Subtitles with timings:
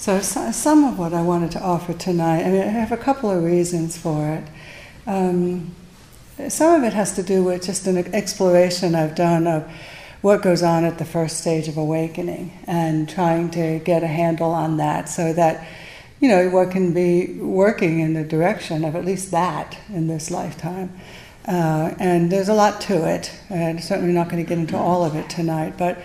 [0.00, 2.96] So, so, some of what I wanted to offer tonight, I mean, I have a
[2.96, 4.44] couple of reasons for it.
[5.06, 5.76] Um,
[6.48, 9.70] some of it has to do with just an exploration I've done of
[10.22, 14.52] what goes on at the first stage of awakening and trying to get a handle
[14.52, 15.68] on that so that
[16.18, 20.30] you know what can be working in the direction of at least that in this
[20.30, 20.98] lifetime
[21.46, 25.04] uh, and there's a lot to it and certainly not going to get into all
[25.04, 25.98] of it tonight but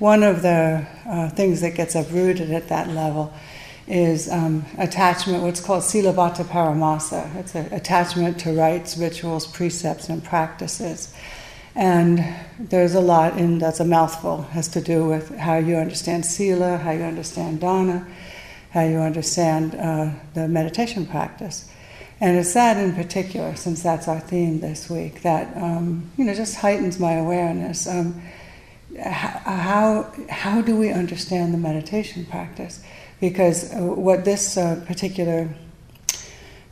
[0.00, 3.32] one of the uh, things that gets uprooted at that level
[3.86, 7.36] is um, attachment, what's called silabbata paramasa.
[7.36, 11.14] It's an attachment to rites, rituals, precepts, and practices.
[11.74, 12.24] And
[12.58, 16.78] there's a lot in that's a mouthful, has to do with how you understand sila,
[16.78, 18.06] how you understand dana,
[18.70, 21.70] how you understand uh, the meditation practice.
[22.20, 26.34] And it's that in particular, since that's our theme this week, that um, you know
[26.34, 27.86] just heightens my awareness.
[27.86, 28.22] Um,
[28.98, 32.82] how, how do we understand the meditation practice?
[33.20, 35.48] because uh, what this uh, particular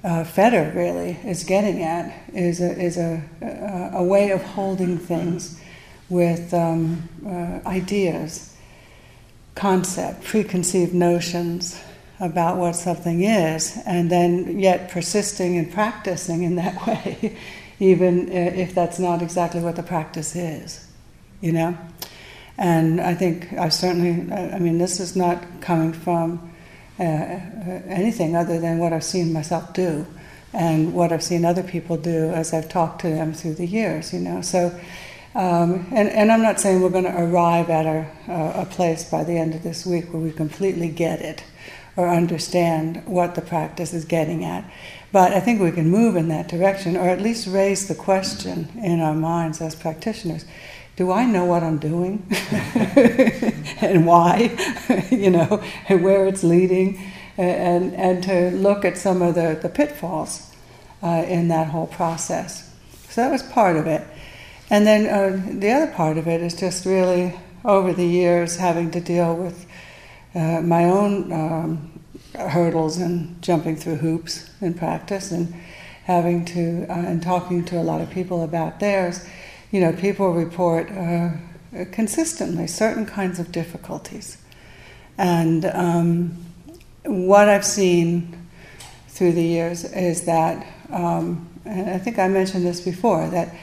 [0.03, 4.99] uh, fetter really is getting at is a, is a, a, a way of holding
[4.99, 5.61] things
[6.09, 8.57] with um, uh, ideas,
[9.55, 11.79] concept, preconceived notions
[12.21, 17.37] about what something is, and then yet persisting and practicing in that way,
[17.79, 20.89] even uh, if that's not exactly what the practice is,
[21.43, 21.77] you know?
[22.59, 26.53] And I think I've certainly, I mean, this is not coming from
[26.99, 30.05] uh, anything other than what I've seen myself do
[30.53, 34.13] and what I've seen other people do as I've talked to them through the years,
[34.13, 34.43] you know.
[34.43, 34.77] So,
[35.37, 39.23] um, and, and I'm not saying we're going to arrive at a, a place by
[39.23, 41.45] the end of this week where we completely get it
[41.97, 44.69] or understand what the practice is getting at.
[45.13, 48.69] But I think we can move in that direction, or at least raise the question
[48.83, 50.45] in our minds as practitioners
[50.99, 52.27] do I know what I'm doing
[53.81, 54.51] and why,
[55.13, 57.01] you know, and where it's leading,
[57.37, 60.53] and, and to look at some of the, the pitfalls
[61.01, 62.75] uh, in that whole process.
[63.11, 64.05] So that was part of it.
[64.71, 67.33] And then uh, the other part of it is just really
[67.65, 69.67] over the years having to deal with
[70.35, 72.01] uh, my own um,
[72.35, 75.55] hurdles and jumping through hoops in practice and
[76.07, 79.25] having to, uh, and talking to a lot of people about theirs
[79.71, 81.31] you know, people report uh,
[81.93, 84.39] consistently certain kinds of difficulties.
[85.19, 86.45] And um,
[87.05, 88.47] what I've seen
[89.09, 93.55] through the years is that, um, and I think I mentioned this before, that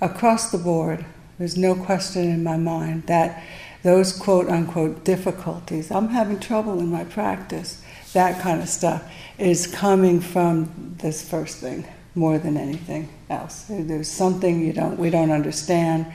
[0.00, 1.04] across the board,
[1.38, 3.42] there's no question in my mind that
[3.82, 7.82] those quote unquote difficulties, I'm having trouble in my practice,
[8.12, 13.66] that kind of stuff, is coming from this first thing more than anything else.
[13.68, 16.06] There's something you don't, we don't understand,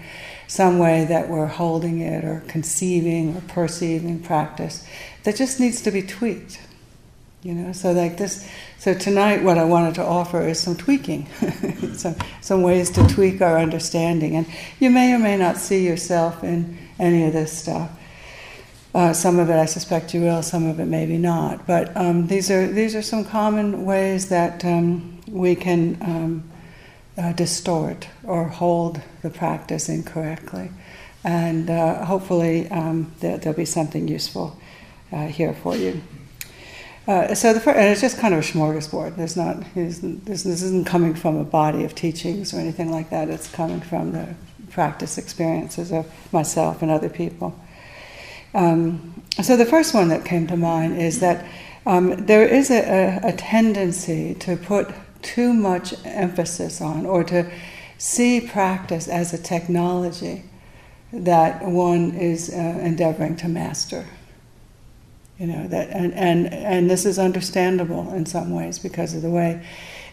[0.47, 4.85] some way that we're holding it or conceiving or perceiving practice
[5.23, 6.59] that just needs to be tweaked.
[7.43, 8.49] You know, so like this.
[8.79, 11.27] So tonight, what I wanted to offer is some tweaking,
[11.93, 14.35] some some ways to tweak our understanding.
[14.35, 14.45] And
[14.79, 17.91] you may or may not see yourself in any of this stuff.
[18.93, 20.41] Uh, some of it, I suspect, you will.
[20.41, 21.65] Some of it, maybe not.
[21.65, 26.49] But um, these are these are some common ways that um, we can um,
[27.17, 30.71] uh, distort or hold the practice incorrectly.
[31.23, 34.57] And uh, hopefully um, there, will be something useful
[35.11, 36.01] uh, here for you.
[37.07, 39.15] Uh, so the first, and it's just kind of a smorgasbord.
[39.15, 43.29] There's not this, this isn't coming from a body of teachings or anything like that.
[43.29, 44.35] It's coming from the
[44.69, 47.59] practice experiences of myself and other people.
[48.53, 51.45] Um, so the first one that came to mind is that
[51.85, 54.89] um, there is a, a, a tendency to put
[55.21, 57.51] too much emphasis on or to
[57.97, 60.43] see practice as a technology
[61.11, 64.05] that one is uh, endeavoring to master.
[65.37, 69.29] You know that, and, and and this is understandable in some ways because of the
[69.29, 69.65] way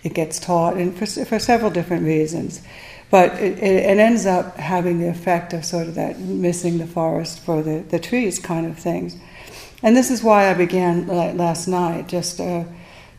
[0.04, 2.62] it gets taught, and for, for several different reasons.
[3.10, 7.38] But it, it, ends up having the effect of sort of that missing the forest
[7.40, 9.16] for the, the trees kind of things.
[9.82, 12.64] And this is why I began last night, just uh,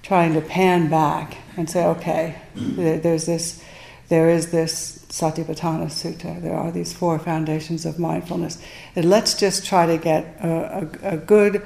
[0.08, 3.62] trying to pan back and say, okay, there's this,
[4.08, 6.42] there is this Satipatthana Sutta.
[6.42, 8.58] There are these four foundations of mindfulness.
[8.96, 11.62] And let's just try to get a, a, a good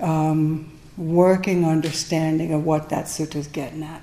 [0.00, 4.02] um, working understanding of what that sutta is getting at.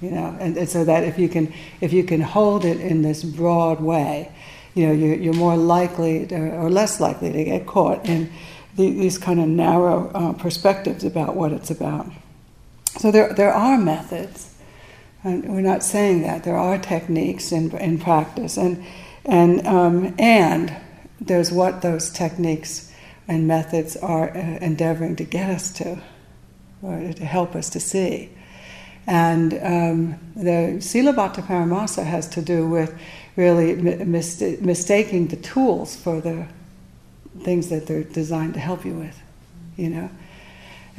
[0.00, 3.02] You know, and, and, so that if you can, if you can hold it in
[3.02, 4.30] this broad way,
[4.74, 8.32] you know, you're, you're more likely to, or less likely to get caught in
[8.76, 12.06] the, these kind of narrow uh, perspectives about what it's about.
[12.98, 14.54] So there, there are methods,
[15.24, 16.44] and we're not saying that.
[16.44, 18.84] There are techniques in, in practice, and,
[19.24, 20.74] and, um, and
[21.20, 22.92] there's what those techniques
[23.28, 26.02] and methods are uh, endeavoring to get us to.
[26.82, 28.30] or to help us to see.
[29.06, 32.98] And um, the Sila Paramasa has to do with
[33.36, 36.46] really mis- mistaking the tools for the
[37.42, 39.20] things that they're designed to help you with,
[39.76, 40.10] you know.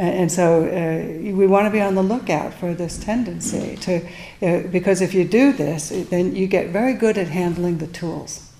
[0.01, 4.03] And, so uh, we want to be on the lookout for this tendency to,
[4.41, 8.51] uh, because if you do this, then you get very good at handling the tools.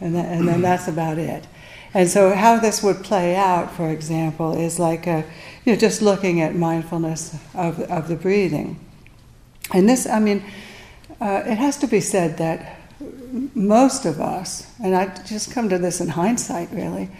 [0.00, 1.48] And, that, and then that's about it.
[1.92, 5.24] And so, how this would play out, for example, is like a,
[5.64, 8.78] you know, just looking at mindfulness of, of the breathing.
[9.74, 10.44] And this, I mean,
[11.20, 12.78] uh, it has to be said that
[13.54, 17.10] most of us, and I just come to this in hindsight really,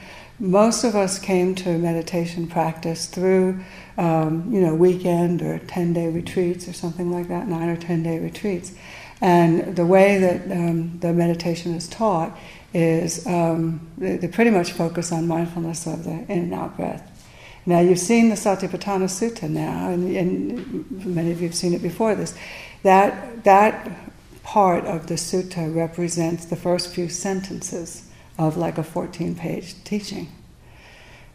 [0.42, 3.60] most of us came to meditation practice through,
[3.96, 8.02] um, you know, weekend or 10 day retreats or something like that, nine or 10
[8.02, 8.72] day retreats.
[9.20, 12.36] And the way that um, the meditation is taught
[12.74, 17.08] is um, they, they, pretty much focus on mindfulness of the in and out breath.
[17.64, 21.82] Now, you've seen the Satipatthana Sutta now, and, and many of you have seen it
[21.82, 22.36] before this.
[22.82, 23.92] That, that
[24.42, 30.28] part of the sutta represents the first few sentences of like a 14 page teaching.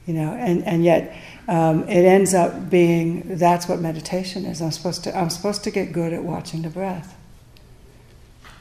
[0.05, 1.15] You know, and, and yet
[1.49, 4.61] um, it ends up being that's what meditation is.
[4.61, 7.17] I'm supposed to I'm supposed to get good at watching the breath.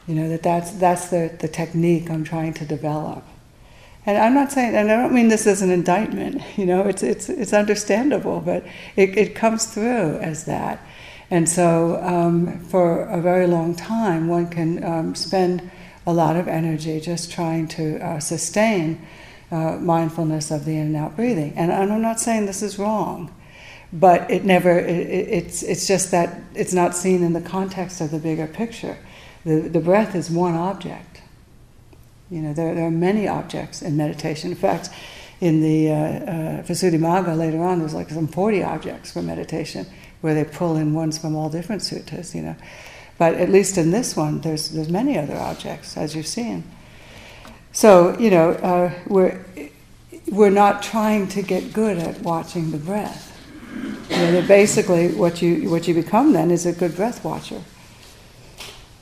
[0.07, 3.23] You know, that that's, that's the, the technique I'm trying to develop.
[4.05, 7.03] And I'm not saying, and I don't mean this as an indictment, you know, it's,
[7.03, 10.81] it's, it's understandable, but it, it comes through as that.
[11.29, 15.69] And so, um, for a very long time, one can um, spend
[16.07, 19.05] a lot of energy just trying to uh, sustain
[19.51, 21.53] uh, mindfulness of the in and out breathing.
[21.57, 23.33] And I'm not saying this is wrong,
[23.91, 28.11] but it never, it, it's, it's just that it's not seen in the context of
[28.11, 28.97] the bigger picture.
[29.43, 31.21] The, the breath is one object.
[32.31, 34.51] You know, there, there are many objects in meditation.
[34.51, 34.89] In fact,
[35.41, 39.85] in the uh, uh, later on, there's like some 40 objects for meditation
[40.21, 42.55] where they pull in ones from all different suttas, you know.
[43.17, 46.63] But at least in this one, there's, there's many other objects, as you've seen.
[47.71, 49.43] So, you know, uh, we're,
[50.31, 53.33] we're not trying to get good at watching the breath.
[54.09, 57.61] You know, basically, what you, what you become then is a good breath watcher.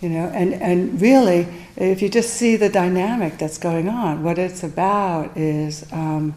[0.02, 1.48] You know, and, and really,
[1.78, 6.36] if you just see the dynamic that's going on, what it's about is um,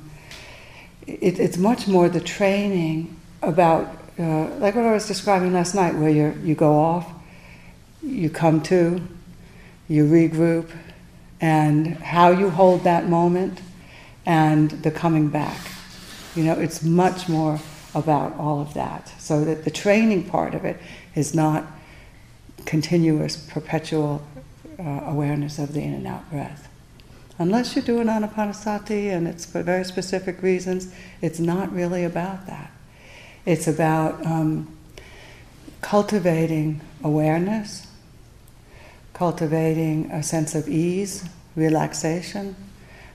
[1.07, 3.87] it, it's much more the training about,
[4.19, 7.11] uh, like what I was describing last night, where you you go off,
[8.09, 9.01] you come to,
[9.89, 10.71] you regroup,
[11.41, 13.61] and how you hold that moment,
[14.27, 15.59] and the coming back.
[16.35, 17.61] You know, it's much more
[17.95, 19.13] about all of that.
[19.19, 20.81] So that the training part of it
[21.15, 21.65] is not
[22.65, 24.23] continuous, perpetual
[24.79, 26.69] uh, awareness of the in and out breath.
[27.39, 32.71] Unless you're doing anapanasati and it's for very specific reasons, it's not really about that.
[33.47, 34.77] It's about um,
[35.81, 37.87] cultivating awareness,
[39.19, 41.25] cultivating a sense of ease,
[41.56, 42.55] relaxation,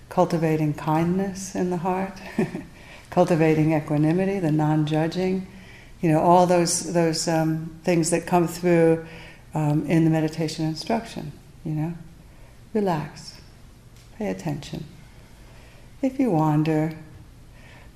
[0.10, 2.20] cultivating kindness in the heart,
[3.10, 5.48] cultivating equanimity, the non judging,
[6.02, 9.06] you know, all those, those um, things that come through
[9.54, 11.32] um, in the meditation instruction.
[11.64, 11.94] You know,
[12.74, 13.40] relax,
[14.18, 14.84] pay attention.
[16.02, 16.98] If you wander,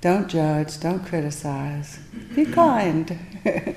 [0.00, 1.98] don't judge, don't criticize,
[2.34, 3.18] be kind.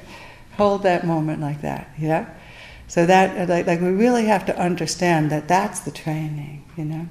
[0.55, 1.89] Hold that moment like that.
[1.99, 2.29] Yeah.
[2.91, 6.65] So that, like, like, we really have to understand that that's the training.
[6.75, 7.07] You know.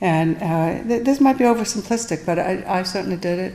[0.00, 3.54] And uh, th- this might be oversimplistic, but I, I certainly did it.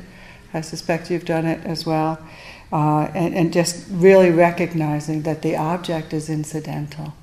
[0.54, 2.26] I suspect you've done it as well
[2.72, 7.14] uh, and, and just really recognizing that the object is incidental.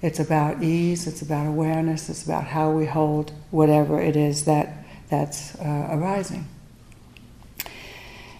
[0.00, 4.84] It's about ease, it's about awareness, it's about how we hold whatever it is that,
[5.10, 6.48] that's uh, arising.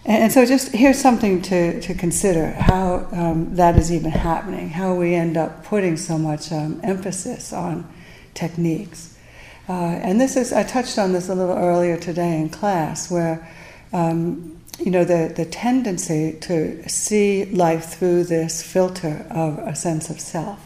[0.05, 4.95] And, so, just here's something to, to consider how um, that is even happening, how
[4.95, 7.87] we end up putting so much um, emphasis on
[8.33, 9.17] techniques.
[9.69, 13.49] Uh, and this is, I touched on this a little earlier today in class, where
[13.93, 20.09] um, you know, the, the tendency to see life through this filter of a sense
[20.09, 20.59] of self.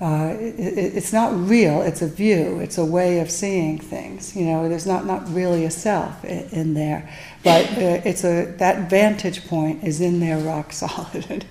[0.00, 0.54] Uh, it,
[0.94, 4.36] it's not real, it's a view, it's a way of seeing things.
[4.36, 7.10] You know, there's not, not really a self in, in there,
[7.42, 11.44] but uh, it's a, that vantage point is in there rock solid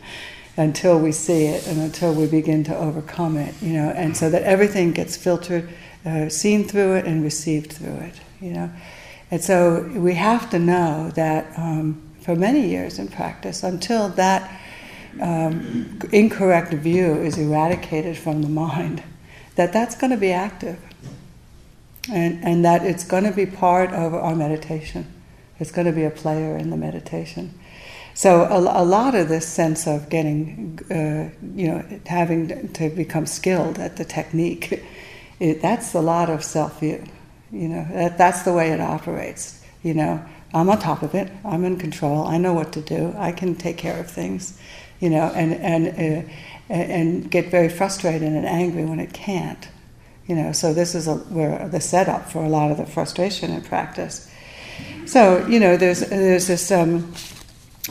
[0.56, 4.30] until we see it and until we begin to overcome it, you know, and so
[4.30, 5.70] that everything gets filtered,
[6.06, 8.70] uh, seen through it, and received through it, you know.
[9.30, 14.62] And so we have to know that um, for many years in practice, until that
[15.22, 19.04] um, incorrect view is eradicated from the mind,
[19.56, 20.80] that that's going to be active.
[22.10, 25.06] And, and that it's going to be part of our meditation
[25.60, 27.54] It's going to be a player in the meditation.
[28.14, 33.26] So a, a lot of this sense of getting, uh, you know, having to become
[33.26, 34.84] skilled at the technique,
[35.40, 37.04] it, that's a lot of self-view.
[37.52, 39.64] You know, that, that's the way it operates.
[39.84, 41.32] You know, I'm on top of it.
[41.46, 42.26] I'm in control.
[42.28, 43.14] I know what to do.
[43.18, 44.60] I can take care of things.
[45.00, 49.68] You know, and and uh, and get very frustrated and angry when it can't.
[50.28, 53.52] You know, so this is a, where the setup for a lot of the frustration
[53.52, 54.30] in practice.
[55.06, 57.14] So you know, there's there's this um,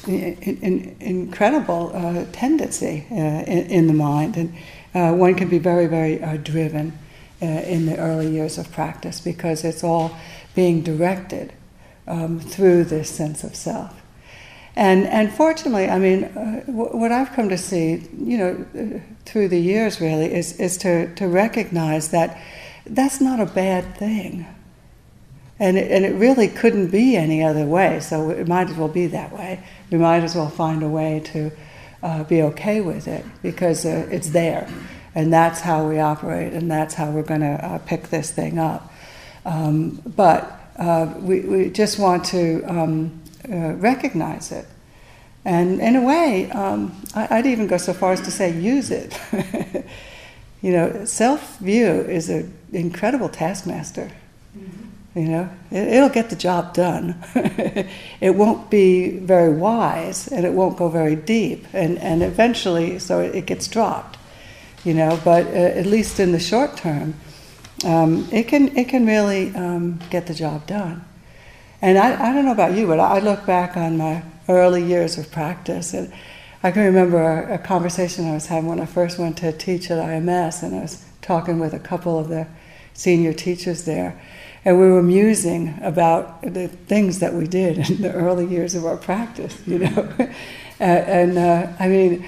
[0.06, 4.54] in, in, incredible uh, tendency uh, in, in, the mind, and
[4.94, 6.98] uh, one can be very very uh, driven
[7.40, 10.14] uh, in the early years of practice because it's all
[10.54, 11.52] being directed
[12.06, 14.02] um, through this sense of self.
[14.76, 19.49] And, and fortunately, I mean, uh, what I've come to see, you know, uh, through
[19.49, 22.38] the years really, is, is to, to recognize that
[22.85, 24.47] that's not a bad thing.
[25.59, 28.88] And it, and it really couldn't be any other way, so it might as well
[28.88, 29.64] be that way.
[29.90, 31.50] We might as well find a way to
[32.02, 34.68] uh, be okay with it because uh, it's there.
[35.14, 38.59] And that's how we operate, and that's how we're going to uh, pick this thing
[38.59, 38.92] up.
[39.47, 44.66] Um, but uh, we, we just want to um, uh, recognize it.
[45.44, 48.90] And in a way, um, I, would even go so far as to say use
[48.90, 49.16] it.
[50.60, 54.10] you know, self view is an incredible taskmaster.
[54.58, 55.18] Mm-hmm.
[55.20, 57.22] You know, it, will get the job done.
[58.20, 61.64] it won't be very wise and it won't go very deep.
[61.72, 64.18] And, and eventually, so it, it gets dropped.
[64.84, 67.14] You know, but uh, at least in the short term,
[67.84, 71.04] um, it, can, it can really um, get the job done.
[71.83, 75.18] And I, I don't know about you, but I look back on my early years
[75.18, 76.12] of practice, and
[76.62, 79.90] I can remember a, a conversation I was having when I first went to teach
[79.90, 82.47] at IMS, and I was talking with a couple of the
[82.95, 84.21] senior teachers there,
[84.64, 88.87] and we were musing about the things that we did in the early years of
[88.87, 90.09] our practice, you know.
[90.80, 92.26] and uh, I mean,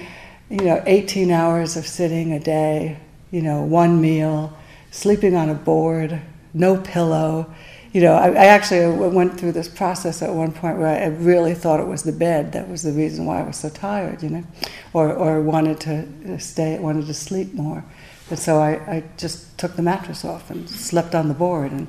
[0.49, 2.97] you know, 18 hours of sitting a day,
[3.31, 4.57] you know, one meal,
[4.91, 6.21] sleeping on a board,
[6.53, 7.53] no pillow,
[7.91, 11.55] you know, I, I, actually went through this process at one point where I really
[11.55, 14.29] thought it was the bed that was the reason why I was so tired, you
[14.29, 14.43] know,
[14.93, 17.83] or, or wanted to stay, wanted to sleep more.
[18.29, 21.87] And so I, I just took the mattress off and slept on the board and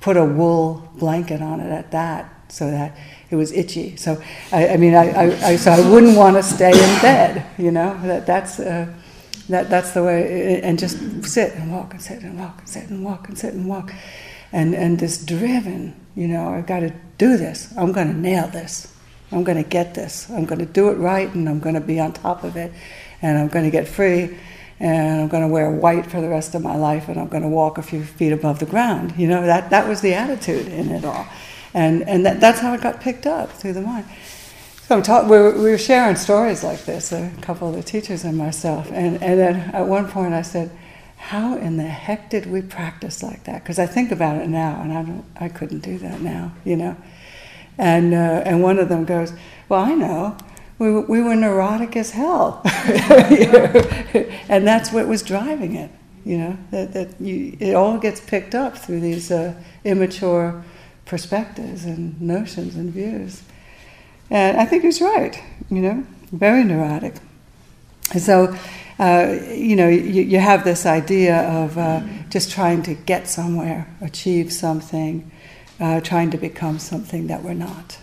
[0.00, 2.96] put a wool blanket on it at that so that
[3.30, 3.96] it was itchy.
[3.96, 8.00] So, I, I mean, I, so I wouldn't want to stay in bed, you know,
[8.04, 8.92] that, that's, uh,
[9.48, 12.88] that, that's the way, and just sit and walk and sit and walk and sit
[12.88, 16.92] and walk and sit and walk and, and this driven, you know, I've got to
[17.18, 17.72] do this.
[17.76, 18.92] I'm going to nail this.
[19.32, 20.28] I'm going to get this.
[20.30, 22.72] I'm going to do it right and I'm going to be on top of it
[23.22, 24.36] and I'm going to get free
[24.80, 27.42] and I'm going to wear white for the rest of my life and I'm going
[27.42, 29.14] to walk a few feet above the ground.
[29.16, 31.26] You know, that, that was the attitude in it all.
[31.74, 34.06] And, and that, that's how it got picked up through the mind.
[34.88, 37.82] So I'm talk, we, were, we were sharing stories like this, a couple of the
[37.82, 38.90] teachers and myself.
[38.90, 40.76] And, and then at one point I said,
[41.20, 43.62] how in the heck did we practice like that?
[43.62, 46.76] Because I think about it now, and I don't, I couldn't do that now, you
[46.76, 46.96] know.
[47.76, 49.32] And uh, and one of them goes,
[49.68, 50.36] well, I know.
[50.78, 55.90] We, we were neurotic as hell, and that's what was driving it.
[56.24, 60.64] You know that that you, it all gets picked up through these uh, immature
[61.04, 63.42] perspectives and notions and views.
[64.30, 65.38] And I think he's right.
[65.70, 67.16] You know, very neurotic.
[68.18, 68.56] so
[69.00, 73.88] uh, you know, you, you, have this idea of uh, just trying to get somewhere,
[74.02, 75.30] achieve something,
[75.80, 77.98] uh, trying to become something that we're not.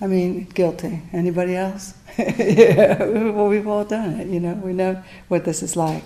[0.00, 1.02] I mean, guilty.
[1.12, 1.94] Anybody else?
[2.18, 6.02] yeah, well, we've all done it, you know, we know what this is like.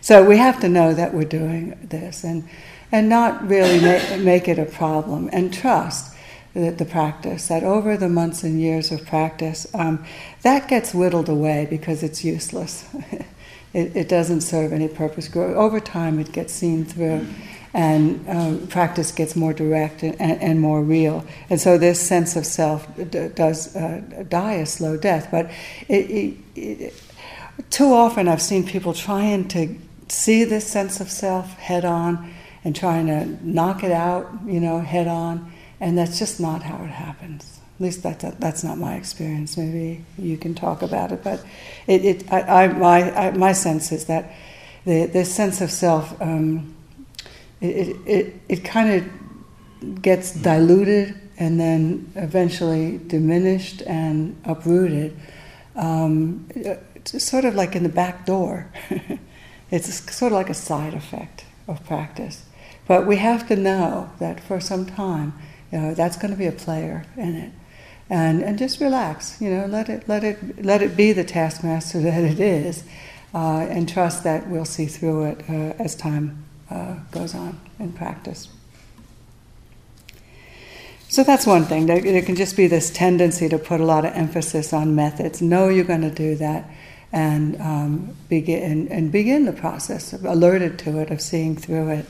[0.00, 2.48] So we have to know that we're doing this and,
[2.92, 6.13] and not really make, make it a problem and trust
[6.54, 10.04] the, the, practice, that over the months and years of practice, um,
[10.42, 12.88] that gets whittled away because it's useless.
[13.74, 15.34] it, it, doesn't serve any purpose.
[15.34, 17.26] Over time, it gets seen through,
[17.74, 21.26] and um, practice gets more direct and, and, and, more real.
[21.50, 25.28] And so, this sense of self d- does uh, die a slow death.
[25.32, 25.50] But
[25.88, 27.02] it, it,
[27.70, 29.76] too often, I've seen people trying to
[30.08, 32.32] see this sense of self head on
[32.62, 35.52] and trying to knock it out, you know, head on
[35.84, 37.60] and that's just not how it happens.
[37.76, 39.58] At least that's, that's not my experience.
[39.58, 41.44] Maybe you can talk about it, but
[41.86, 44.32] it, it I, I, my, I, my sense is that
[44.86, 46.74] the, this sense of self, um,
[47.60, 55.14] it, it, it kind of gets diluted and then eventually diminished and uprooted.
[55.76, 58.72] Um, it's sort of like in the back door.
[59.70, 62.46] it's sort of like a side effect of practice.
[62.88, 65.34] But we have to know that for some time
[65.74, 67.50] You know, that's going to be a player in it.
[68.08, 72.00] And, and just relax, you know, let it, let, it, let it be the taskmaster
[72.02, 72.84] that it is,
[73.34, 77.92] uh, and trust that we'll see through it uh, as time uh, goes on in
[77.92, 78.48] practice.
[81.08, 81.86] So that's one thing.
[81.86, 85.42] There, can just be this tendency to put a lot of emphasis on methods.
[85.42, 86.70] Know you're going to do that,
[87.10, 92.06] and um, begin and begin the process, of alerted to it, of seeing through it.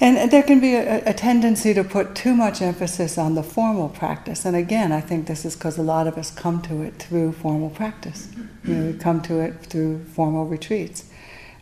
[0.00, 3.88] And there can be a, a, tendency to put too much emphasis on the formal
[3.88, 4.44] practice.
[4.44, 7.32] And again, I think this is because a lot of us come to it through
[7.32, 8.28] formal practice.
[8.62, 11.10] You know, we come to it through formal retreats.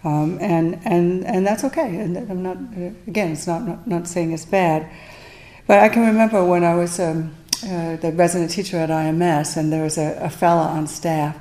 [0.05, 1.97] Um, and, and, and that's okay.
[1.97, 2.59] And I'm not,
[3.07, 4.91] again, it's not, not, not saying it's bad.
[5.67, 9.73] But I can remember when I was um, uh, the resident teacher at IMS, and
[9.73, 11.37] there was a, a fella on staff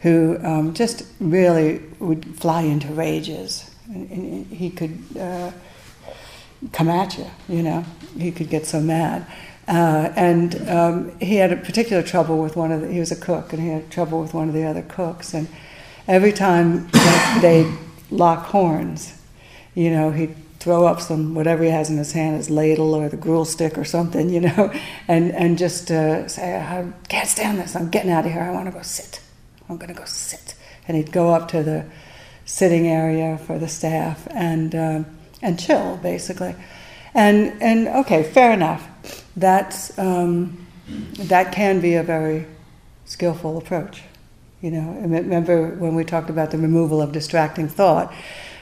[0.00, 3.68] who um, just really would fly into rages.
[3.92, 4.96] He could.
[5.18, 5.50] Uh,
[6.72, 7.84] come at you, you know.
[8.18, 9.26] He could get so mad.
[9.68, 13.16] Uh, and um, he had a particular trouble with one of the, he was a
[13.16, 15.34] cook, and he had trouble with one of the other cooks.
[15.34, 15.48] And
[16.06, 16.88] every time
[17.40, 17.72] they'd
[18.10, 19.20] lock horns,
[19.74, 23.08] you know, he'd throw up some, whatever he has in his hand, his ladle or
[23.08, 24.72] the gruel stick or something, you know,
[25.08, 28.50] and, and just uh, say, I can't stand this, I'm getting out of here, I
[28.50, 29.20] want to go sit.
[29.68, 30.54] I'm going to go sit.
[30.88, 31.86] And he'd go up to the
[32.44, 36.54] sitting area for the staff and um, and chill, basically.
[37.14, 38.88] And, and okay, fair enough.
[39.36, 40.66] That's, um,
[41.18, 42.46] that can be a very
[43.04, 44.02] skillful approach.
[44.60, 48.12] You know, remember when we talked about the removal of distracting thought,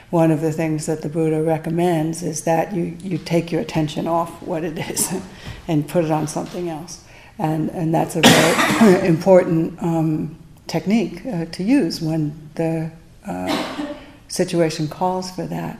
[0.09, 4.07] one of the things that the Buddha recommends is that you, you take your attention
[4.07, 5.13] off what it is
[5.67, 7.03] and put it on something else.
[7.37, 12.91] And, and that's a very important um, technique uh, to use when the
[13.25, 13.93] uh,
[14.27, 15.79] situation calls for that.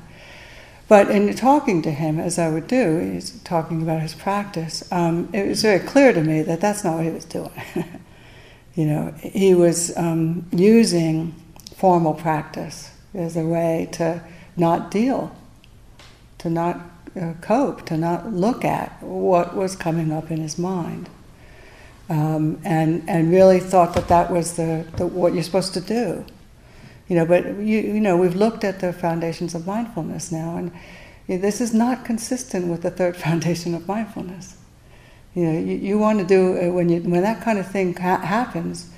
[0.88, 5.30] But in talking to him, as I would do, he's talking about his practice, um,
[5.34, 7.52] it was very clear to me that that's not what he was doing.
[8.76, 11.34] you know, he was um, using
[11.76, 14.22] formal practice as a way to
[14.56, 15.36] not deal,
[16.38, 16.80] to not
[17.20, 21.10] uh, cope, to not look at what was coming up in his mind.
[22.08, 26.24] Um, and, and really thought that that was the, the, what you're supposed to do.
[27.08, 30.72] You know, but you, you know, we've looked at the foundations of mindfulness now, and
[31.28, 34.58] you know, this is not consistent with the third foundation of mindfulness.
[35.36, 37.96] You know, you, you want to do uh, when you when that kind of thing
[37.96, 38.90] ha- happens,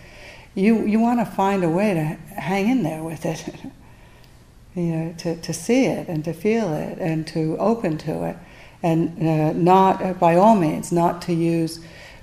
[0.56, 2.04] you you want to find a way to
[2.40, 3.44] hang in there with it.
[4.76, 8.38] you know, to, to see it and to feel it and to open to it,
[8.84, 11.80] and uh, not uh, by all means not to use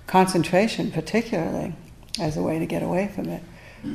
[0.07, 1.75] concentration particularly
[2.21, 3.43] as a way to get away from it.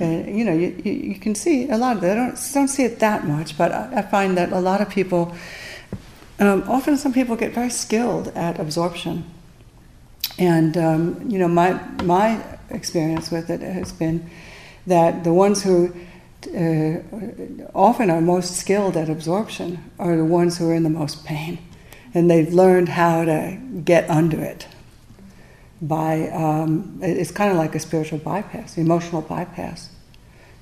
[0.02, 2.18] And, you know, you, you, you, can see a lot of that.
[2.18, 4.90] I don't, don't see it that much, but I, I find that a lot of
[4.90, 5.36] people,
[6.40, 9.26] um, often some people get very skilled at absorption.
[10.38, 11.74] And, um, you know, my,
[12.04, 14.30] my experience with it has been
[14.86, 15.94] that the ones who
[16.56, 17.00] uh,
[17.74, 21.58] often are most skilled at absorption are the ones who are in the most pain.
[22.14, 24.68] And they've learned how to get under it
[25.82, 29.90] by um, it's kind of like a spiritual bypass, emotional bypass.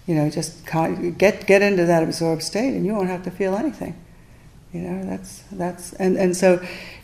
[0.06, 0.66] You know, just
[1.18, 3.96] get get into that absorbed state, and you won't have to feel anything.
[4.74, 6.62] You know, that's that's and and so,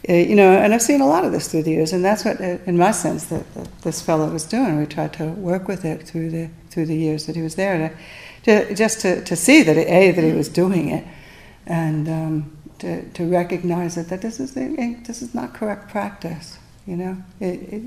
[0.10, 2.24] uh, you know, and I've seen a lot of this through the years, and that's
[2.26, 3.46] what, uh, in my sense, that,
[3.82, 4.78] this fellow was doing.
[4.78, 7.96] We tried to work with it through the through the years that he was there
[8.44, 11.06] to, to just to, to see that a that he was doing it,
[11.66, 16.60] and um, to to recognize that that this is this is not correct practice.
[16.86, 17.82] You know, it,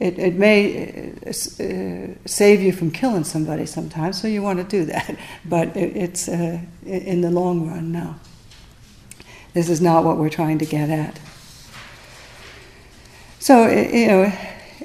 [0.00, 4.64] it, it may uh, uh, save you from killing somebody sometimes, so you want to
[4.64, 5.16] do that.
[5.44, 8.16] But it, it's uh, in the long run, no.
[9.52, 11.20] This is not what we're trying to get at.
[13.40, 14.32] So, you know,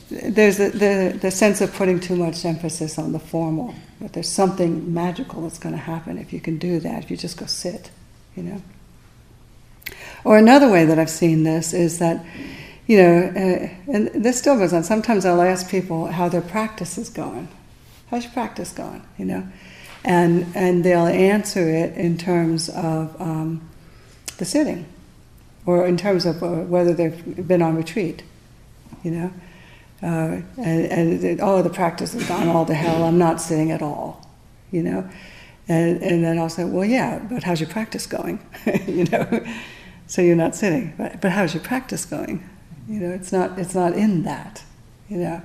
[0.10, 4.30] there's the, the, the sense of putting too much emphasis on the formal, but there's
[4.30, 7.46] something magical that's going to happen if you can do that, if you just go
[7.46, 7.92] sit,
[8.36, 8.62] you know.
[10.24, 12.26] Or another way that I've seen this is that
[12.88, 14.84] you know, uh, and this still goes on.
[14.84, 17.48] Sometimes I'll ask people how their practice is going.
[18.12, 19.04] How's your practice going?
[19.18, 19.48] You know,
[20.04, 23.68] and and they'll answer it in terms of um,
[24.38, 24.86] the sitting,
[25.66, 28.24] or in terms of uh, whether they've been on retreat.
[29.04, 29.34] You know,
[30.04, 33.04] uh, and, and oh, the practice has gone all to hell.
[33.04, 34.30] I'm not sitting at all.
[34.72, 35.10] You know,
[35.68, 38.40] and and then I'll say, well, yeah, but how's your practice going?
[38.86, 39.44] you know,
[40.06, 42.48] so you're not sitting, but but how's your practice going?
[42.88, 44.64] You know, it's not it's not in that.
[45.10, 45.42] You know,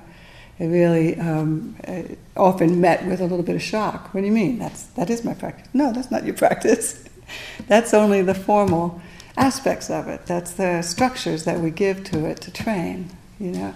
[0.59, 2.03] it really um, uh,
[2.35, 4.13] often met with a little bit of shock.
[4.13, 4.59] What do you mean?
[4.59, 5.67] That's that is my practice.
[5.73, 7.03] No, that's not your practice.
[7.67, 9.01] that's only the formal
[9.37, 10.25] aspects of it.
[10.25, 13.09] That's the structures that we give to it to train.
[13.39, 13.75] You know,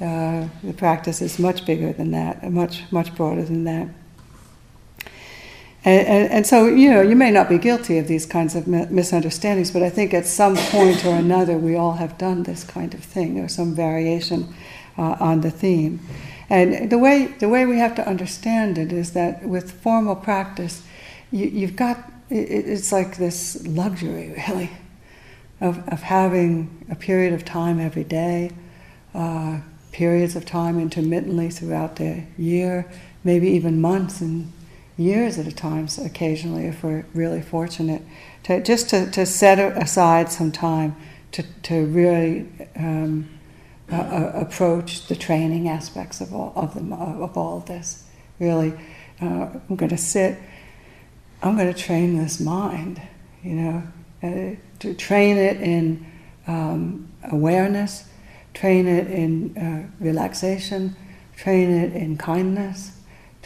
[0.00, 3.88] uh, the practice is much bigger than that, much much broader than that.
[5.88, 8.66] And, and, and, so, you know, you may not be guilty of these kinds of
[8.66, 12.92] misunderstandings, but I think at some point or another we all have done this kind
[12.92, 14.54] of thing or some variation
[14.98, 16.00] uh, on the theme.
[16.50, 20.82] And the way, the way we have to understand it is that with formal practice,
[21.30, 24.68] you, have got, it, it's like this luxury, really,
[25.62, 28.50] of, of having a period of time every day,
[29.14, 29.60] uh,
[29.92, 32.84] periods of time intermittently throughout the year,
[33.24, 34.52] maybe even months and
[34.98, 38.02] years at a time, so occasionally, if we're really fortunate,
[38.42, 40.96] to just to, to set aside some time
[41.32, 43.28] to, to really um,
[43.90, 48.04] uh, approach the training aspects of all of of all this.
[48.38, 48.72] Really,
[49.22, 50.38] uh, I'm going to sit.
[51.42, 53.00] I'm going to train this mind.
[53.42, 53.82] You know,
[54.22, 56.04] uh, to train it in
[56.48, 58.08] um, awareness,
[58.52, 60.96] train it in uh, relaxation,
[61.36, 62.97] train it in kindness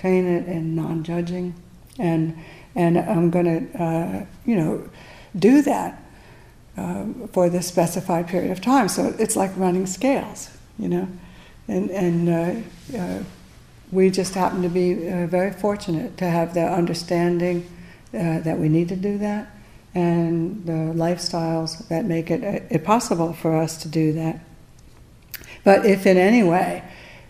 [0.02, 1.54] train it in non-judging,
[1.98, 2.36] and
[2.74, 4.90] and I'm going to uh, you know
[5.38, 6.02] do that
[6.76, 8.88] uh, for this specified period of time.
[8.88, 11.08] So it's like running scales, you know,
[11.68, 13.22] and and uh, uh
[13.92, 17.58] we just happen to be uh, very fortunate to have the understanding
[18.14, 19.54] uh, that we need to do that,
[19.94, 24.40] and the lifestyles that make it, it possible for us to do that.
[25.62, 26.82] But if in any way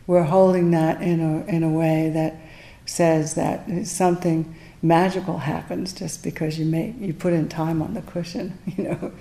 [0.07, 2.37] we're holding that in a in a way that
[2.87, 8.03] says that something magical happens just because you make you put in time on the
[8.03, 8.59] cushion.
[8.77, 9.12] You know,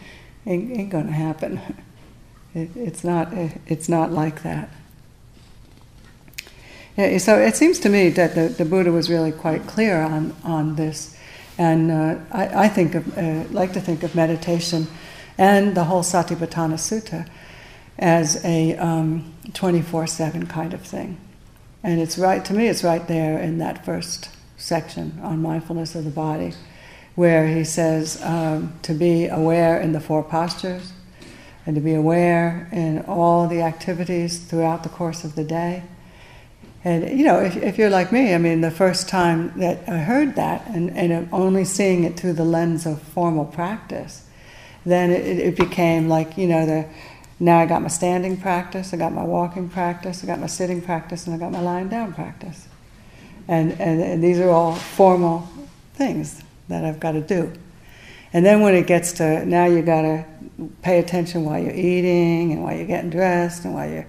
[0.45, 1.61] ain't, ain't going to happen.
[2.53, 3.29] It, it's not.
[3.67, 4.69] It's not like that.
[6.97, 10.35] Yeah, so it seems to me that the, the Buddha was really quite clear on
[10.43, 11.15] on this,
[11.57, 14.87] and uh, I, I, think of uh, like to think of meditation
[15.37, 17.29] and the whole Satipatthana Sutta
[17.97, 21.17] as a um, twenty four seven kind of thing.
[21.83, 26.03] And it's right, to me, it's right there in that first section on mindfulness of
[26.03, 26.53] the body,
[27.15, 30.93] where he says um, to be aware in the four postures
[31.65, 35.83] and to be aware in all the activities throughout the course of the day.
[36.83, 39.97] And you know, if, if you're like me, I mean, the first time that I
[39.97, 44.27] heard that and, and only seeing it through the lens of formal practice,
[44.83, 46.87] then it, it became like, you know, the
[47.41, 50.79] now I got my standing practice, I got my walking practice, I got my sitting
[50.79, 52.67] practice, and I got my lying down practice.
[53.47, 55.49] And, and, and these are all formal
[55.95, 57.51] things that I've got to do.
[58.31, 60.23] And then when it gets to now, you got to
[60.83, 64.07] pay attention while you're eating and while you're getting dressed and while you're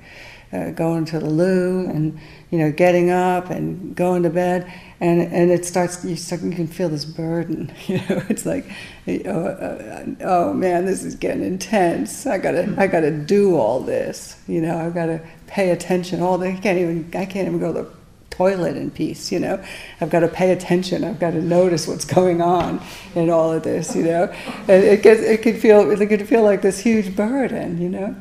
[0.52, 2.18] uh, going to the loo and
[2.50, 4.70] you know getting up and going to bed.
[5.00, 8.66] And and it starts you start, you can feel this burden you know it's like
[9.08, 12.26] oh, uh, oh man this is getting intense.
[12.26, 16.20] I gotta I gotta do all this you know I've got to pay attention.
[16.20, 17.90] All the I can't even I can't even go to the
[18.30, 19.62] toilet in peace you know.
[20.00, 21.04] I've got to pay attention.
[21.04, 22.80] I've got to notice what's going on
[23.14, 24.24] in all of this you know.
[24.68, 28.14] And it gets it can feel it can feel like this huge burden you know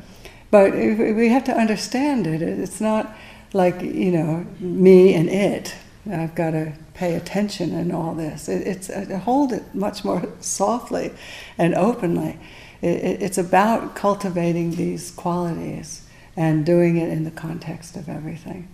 [0.51, 2.41] but we have to understand it.
[2.41, 3.15] It's not
[3.53, 5.73] like, you know, me and it.
[6.09, 8.49] I've got to pay attention and all this.
[8.49, 11.11] It, it's uh, hold it much more softly
[11.57, 12.37] and openly.
[12.81, 18.67] It, it's about cultivating these qualities and doing it in the context of everything.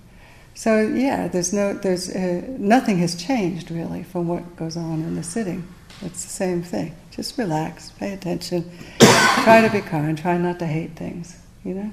[0.53, 5.15] So yeah, there's no, there's uh, nothing has changed really from what goes on in
[5.15, 5.67] the sitting.
[6.01, 6.95] It's the same thing.
[7.11, 11.37] Just relax, pay attention, try to be kind, try not to hate things.
[11.67, 11.91] You know?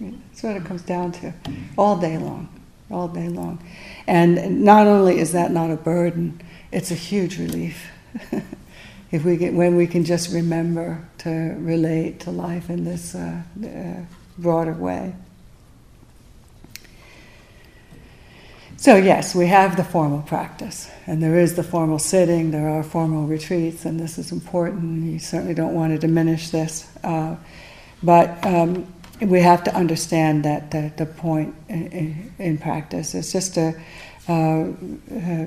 [0.00, 1.32] That's what it comes down to.
[1.78, 2.48] All day long.
[2.90, 3.64] All day long.
[4.06, 7.90] And not only is that not a burden, it's a huge relief.
[9.12, 13.40] if we get, when we can just remember to relate to life in this uh,
[13.64, 14.04] uh,
[14.36, 15.14] broader way.
[18.76, 22.82] So, yes, we have the formal practice, and there is the formal sitting, there are
[22.82, 25.04] formal retreats, and this is important.
[25.04, 26.88] You certainly don't want to diminish this.
[27.04, 27.36] Uh,
[28.02, 28.86] but um,
[29.20, 33.78] we have to understand that the, the point in, in, practice is just to
[34.28, 34.64] uh,
[35.14, 35.46] uh,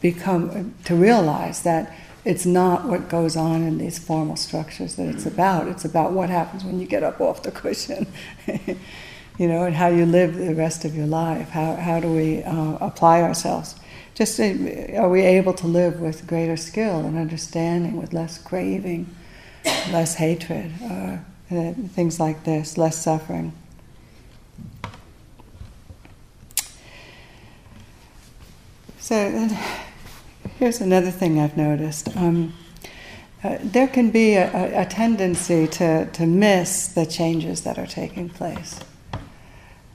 [0.00, 1.92] become, to realize that
[2.24, 5.68] it's not what goes on in these formal structures that it's about.
[5.68, 8.06] It's about what happens when you get up off the cushion,
[9.38, 11.50] you know, and how you live the rest of your life.
[11.50, 13.76] How, how do we uh, apply ourselves?
[14.14, 14.44] Just uh,
[14.96, 19.08] are we able to live with greater skill and understanding, with less craving,
[19.90, 20.72] less hatred?
[20.82, 21.18] Uh,
[21.50, 23.52] uh, things like this, less suffering.
[28.98, 29.48] So
[30.58, 32.08] here's another thing I've noticed.
[32.16, 32.54] Um,
[33.44, 38.28] uh, there can be a, a, tendency to, to miss the changes that are taking
[38.28, 38.80] place.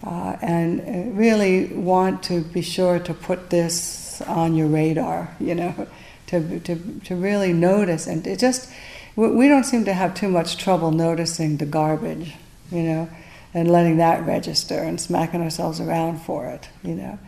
[0.02, 5.56] Uh, and uh, really want to be sure to put this on your radar, you
[5.56, 5.88] know,
[6.28, 8.08] to, to, to really notice.
[8.08, 8.72] And it just,
[9.16, 12.36] we don't seem to have too much trouble noticing the garbage,
[12.72, 13.10] you know,
[13.54, 17.20] and letting that register and smacking ourselves around for it, you know.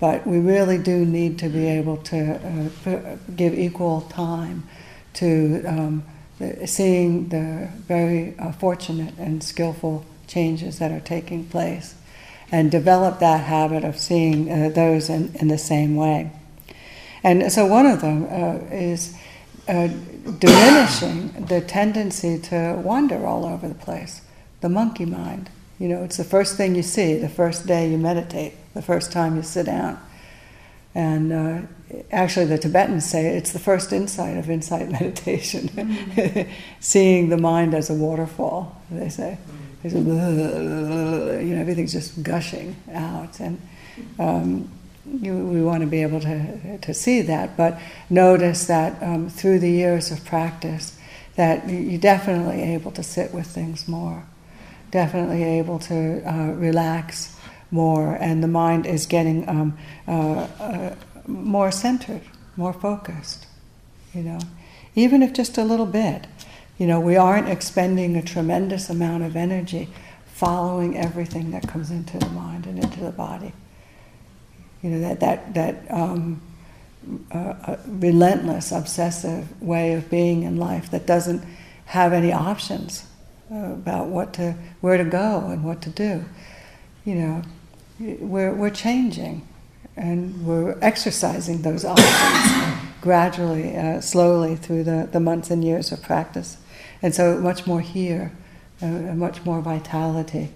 [0.00, 4.64] But we really do need to be able to uh, give equal time
[5.14, 6.04] to um,
[6.66, 11.94] seeing the very uh, fortunate and skillful changes that are taking place
[12.52, 16.30] and develop that habit of seeing uh, those in, in the same way.
[17.24, 19.16] And so one of them uh, is
[19.68, 19.88] uh,
[20.38, 24.20] diminishing the tendency to wander all over the place,
[24.60, 25.50] the monkey mind.
[25.78, 29.12] You know, it's the first thing you see, the first day you meditate, the first
[29.12, 30.00] time you sit down.
[30.94, 31.60] And uh,
[32.10, 36.50] actually, the Tibetans say it's the first insight of insight meditation, mm-hmm.
[36.80, 39.36] seeing the mind as a waterfall, they say.
[39.82, 43.38] They say, you know, everything's just gushing out.
[43.40, 43.60] And
[44.18, 44.70] um,
[45.12, 47.78] you, we want to be able to, to see that, but
[48.10, 50.98] notice that um, through the years of practice,
[51.36, 54.24] that you're definitely able to sit with things more,
[54.90, 57.36] definitely able to uh, relax
[57.70, 60.94] more, and the mind is getting um, uh, uh,
[61.26, 62.22] more centered,
[62.56, 63.46] more focused,
[64.14, 64.38] you know,
[64.94, 66.26] even if just a little bit.
[66.78, 69.88] You know, we aren't expending a tremendous amount of energy
[70.26, 73.54] following everything that comes into the mind and into the body
[74.86, 76.40] you know, that, that, that um,
[77.34, 81.42] uh, uh, relentless, obsessive way of being in life that doesn't
[81.86, 83.04] have any options
[83.50, 86.24] uh, about what to, where to go and what to do.
[87.04, 87.42] You know,
[87.98, 89.46] we're, we're changing
[89.96, 96.00] and we're exercising those options gradually, uh, slowly through the, the months and years of
[96.00, 96.58] practice.
[97.02, 98.30] And so much more here,
[98.80, 100.52] uh, much more vitality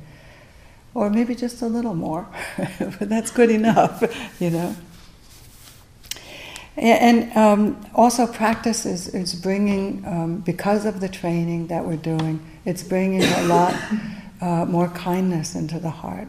[0.95, 2.27] or maybe just a little more,
[2.79, 4.03] but that's good enough,
[4.41, 4.77] you know.
[6.77, 12.41] And um, also, practice is, is bringing, um, because of the training that we're doing,
[12.65, 13.75] it's bringing a lot
[14.41, 16.29] uh, more kindness into the heart.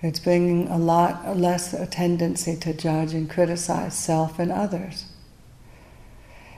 [0.00, 5.04] It's bringing a lot less a tendency to judge and criticize self and others.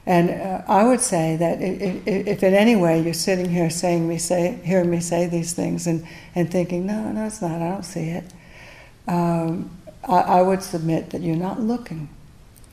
[0.06, 4.18] And uh, I would say that if in any way you're sitting here saying me
[4.18, 7.84] say, hearing me say these things and, and thinking, no, no, it's not, I don't
[7.84, 8.24] see it,
[9.08, 9.70] um,
[10.06, 12.10] I, I, would submit that you're not looking.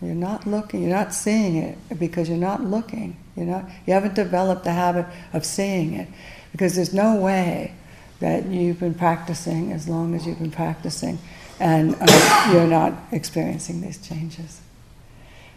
[0.02, 3.18] You're not looking, you're not seeing it because you're not looking.
[3.36, 6.10] You're not, you haven't developed the habit of seeing it
[6.52, 7.74] because there's no way
[8.20, 11.18] that you've been practicing as long as you've been practicing
[11.60, 14.61] and uh, you're not experiencing these changes.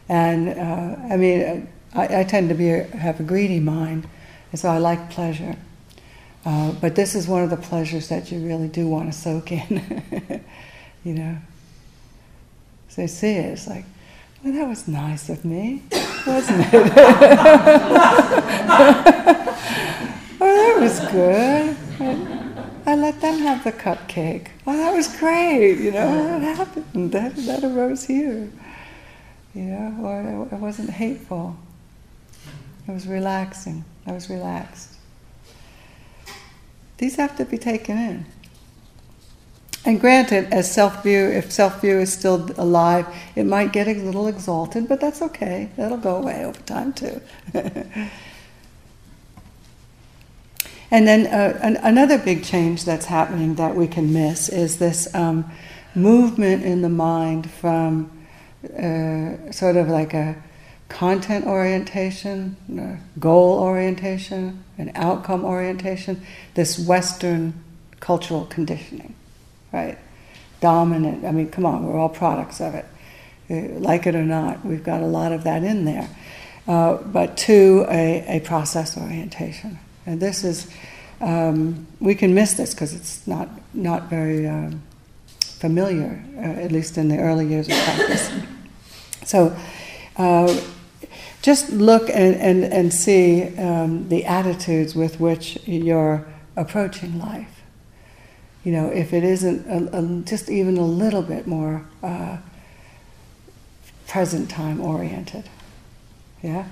[0.08, 4.06] And uh, I mean, I, I, tend to be have a greedy mind,
[4.50, 5.56] and so I like pleasure.
[6.44, 9.50] Uh, but this is one of the pleasures that you really do want to soak
[9.50, 10.44] in,
[11.04, 11.38] you know.
[12.88, 13.86] So you see it, it's like,
[14.42, 15.82] well, that was nice of me,
[16.26, 16.74] wasn't it?
[20.38, 21.76] oh, that was good.
[22.86, 24.48] I, I let them have the cupcake.
[24.66, 27.12] Oh, that was great, you know, that happened.
[27.12, 28.50] That, that arose here
[29.62, 31.56] know, or it wasn't hateful.
[32.86, 33.84] It was relaxing.
[34.06, 34.90] I was relaxed.
[36.98, 38.26] These have to be taken in.
[39.86, 43.94] And granted, as self view, if self view is still alive, it might get a
[43.94, 45.70] little exalted, but that's okay.
[45.76, 47.20] That'll go away over time too.
[50.90, 55.14] and then uh, an, another big change that's happening that we can miss is this
[55.14, 55.50] um,
[55.94, 58.10] movement in the mind from
[58.72, 60.36] uh, sort of like a
[60.88, 66.22] content orientation, a goal orientation, an outcome orientation,
[66.54, 67.54] this Western
[68.00, 69.14] cultural conditioning,
[69.72, 69.98] right?
[70.60, 72.84] Dominant, I mean, come on, we're all products of it.
[73.50, 76.08] Uh, like it or not, we've got a lot of that in there.
[76.66, 79.78] Uh, but two, a, a process orientation.
[80.06, 80.70] And this is,
[81.20, 84.82] um, we can miss this because it's not, not very um,
[85.40, 88.30] familiar, uh, at least in the early years of practice.
[89.24, 89.56] So
[90.16, 90.60] uh,
[91.42, 97.62] just look and, and, and see um, the attitudes with which you're approaching life.
[98.64, 102.38] You know, if it isn't a, a, just even a little bit more uh,
[104.06, 105.44] present time oriented.
[106.42, 106.66] Yeah?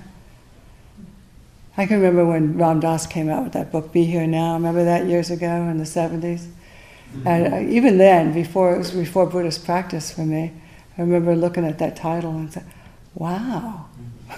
[1.75, 4.53] I can remember when Ram Dass came out with that book, Be Here Now.
[4.53, 6.19] Remember that years ago in the 70s?
[6.21, 7.27] Mm-hmm.
[7.27, 10.51] And uh, even then, before it was before Buddhist practice for me,
[10.97, 12.65] I remember looking at that title and said,
[13.15, 13.85] wow.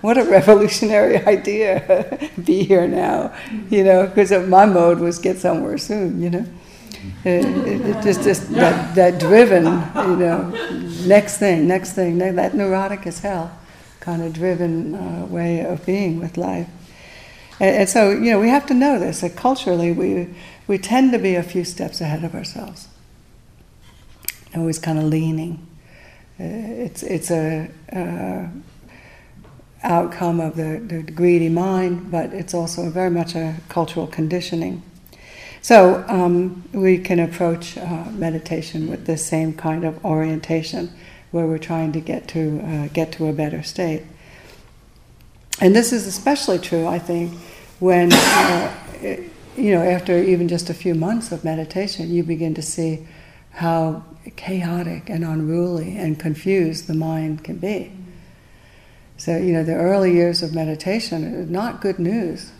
[0.00, 2.30] what a revolutionary idea!
[2.44, 3.34] Be here now,
[3.70, 6.46] you know, because my mode was get somewhere soon, you know.
[7.24, 10.50] It, it, it just, just that, that driven, you know,
[11.06, 13.56] next thing, next thing, that neurotic as hell
[14.06, 16.68] kind of driven uh, way of being with life.
[17.58, 20.32] And, and, so, you know, we have to know this that culturally we,
[20.68, 22.86] we tend to be a few steps ahead of ourselves,
[24.54, 25.66] always kind of leaning.
[26.38, 28.46] Uh, it's it's a uh,
[29.82, 34.82] outcome of the, the greedy mind, but it's also very much a cultural conditioning.
[35.62, 40.92] So um, we can approach uh, meditation with this same kind of orientation,
[41.30, 44.02] where we're trying to get to uh, get to a better state.
[45.60, 47.32] And this is especially true, I think,
[47.80, 48.74] when uh,
[49.56, 53.06] you know after even just a few months of meditation, you begin to see
[53.56, 54.04] how
[54.36, 57.90] chaotic and unruly and confused the mind can be.
[59.16, 62.52] So you know the early years of meditation is not good news.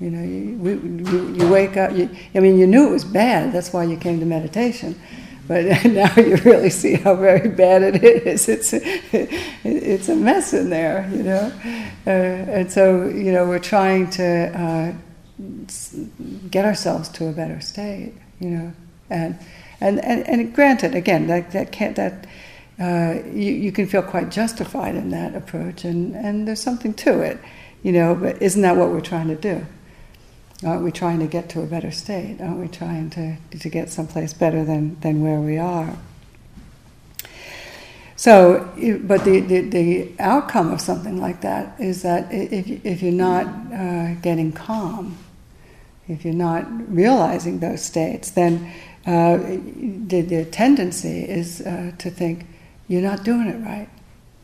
[0.00, 1.92] You know, you, you, you wake up.
[1.92, 3.52] You, I mean, you knew it was bad.
[3.52, 5.00] That's why you came to meditation.
[5.48, 8.48] But now you really see how very bad it is.
[8.48, 11.52] It's it's a mess in there, you know.
[12.06, 14.92] Uh, and so you know we're trying to uh,
[16.50, 18.72] get ourselves to a better state, you know.
[19.10, 19.38] And
[19.84, 22.26] and and, and granted, again, that that can't that.
[22.76, 27.20] Uh, you, you can feel quite justified in that approach, and, and there's something to
[27.20, 27.38] it,
[27.84, 29.64] you know, but isn't that what we're trying to do?
[30.66, 32.40] Aren't we trying to get to a better state?
[32.40, 35.96] Aren't we trying to, to get someplace better than, than where we are?
[38.16, 38.70] So,
[39.02, 43.46] but the, the, the outcome of something like that is that if, if you're not
[43.72, 45.18] uh, getting calm,
[46.06, 48.72] if you're not realizing those states, then
[49.06, 52.46] uh, the, the tendency is uh, to think
[52.88, 53.88] you're not doing it right.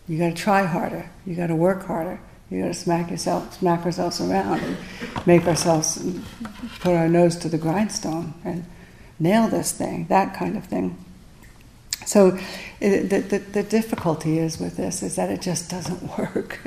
[0.06, 1.08] You got to try harder.
[1.24, 2.20] You got to work harder.
[2.50, 4.76] You got to smack yourself, smack ourselves around, and
[5.24, 6.04] make ourselves
[6.80, 8.64] put our nose to the grindstone and
[9.18, 10.06] nail this thing.
[10.08, 11.02] That kind of thing.
[12.04, 12.38] So,
[12.80, 16.58] it, the, the, the difficulty is with this is that it just doesn't work.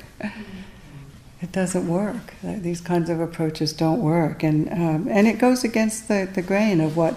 [1.41, 2.33] it doesn't work.
[2.41, 6.79] These kinds of approaches don't work, and um, and it goes against the, the grain
[6.79, 7.15] of what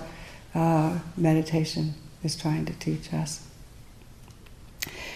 [0.57, 1.93] uh, meditation
[2.25, 3.47] is trying to teach us.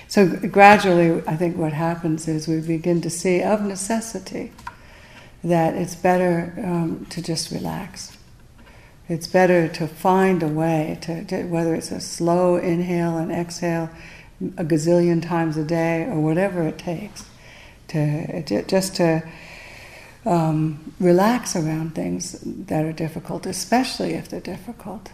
[0.07, 4.53] So gradually, I think what happens is we begin to see, of necessity,
[5.43, 8.19] that it's better um, to just relax.
[9.09, 13.89] It's better to find a way to, to, whether it's a slow inhale and exhale
[14.59, 17.25] a gazillion times a day or whatever it takes,
[17.89, 19.23] to just to
[20.27, 25.11] um, relax around things that are difficult, especially if they're difficult.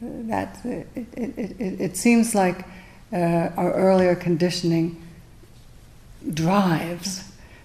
[0.00, 2.64] That it, it, it, it seems like
[3.12, 5.02] uh, our earlier conditioning
[6.34, 7.24] drives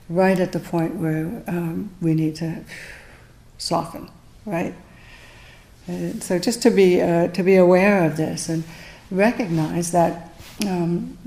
[0.09, 2.63] right at the point where um, we need to
[3.57, 4.09] soften,
[4.45, 4.73] right?
[5.87, 8.63] Uh, so just to be uh, to be aware of this and
[9.11, 10.33] recognize that
[10.65, 11.17] um,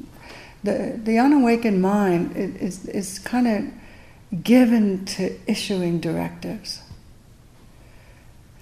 [0.65, 6.81] the the unawakened mind is is kind of given to issuing directives.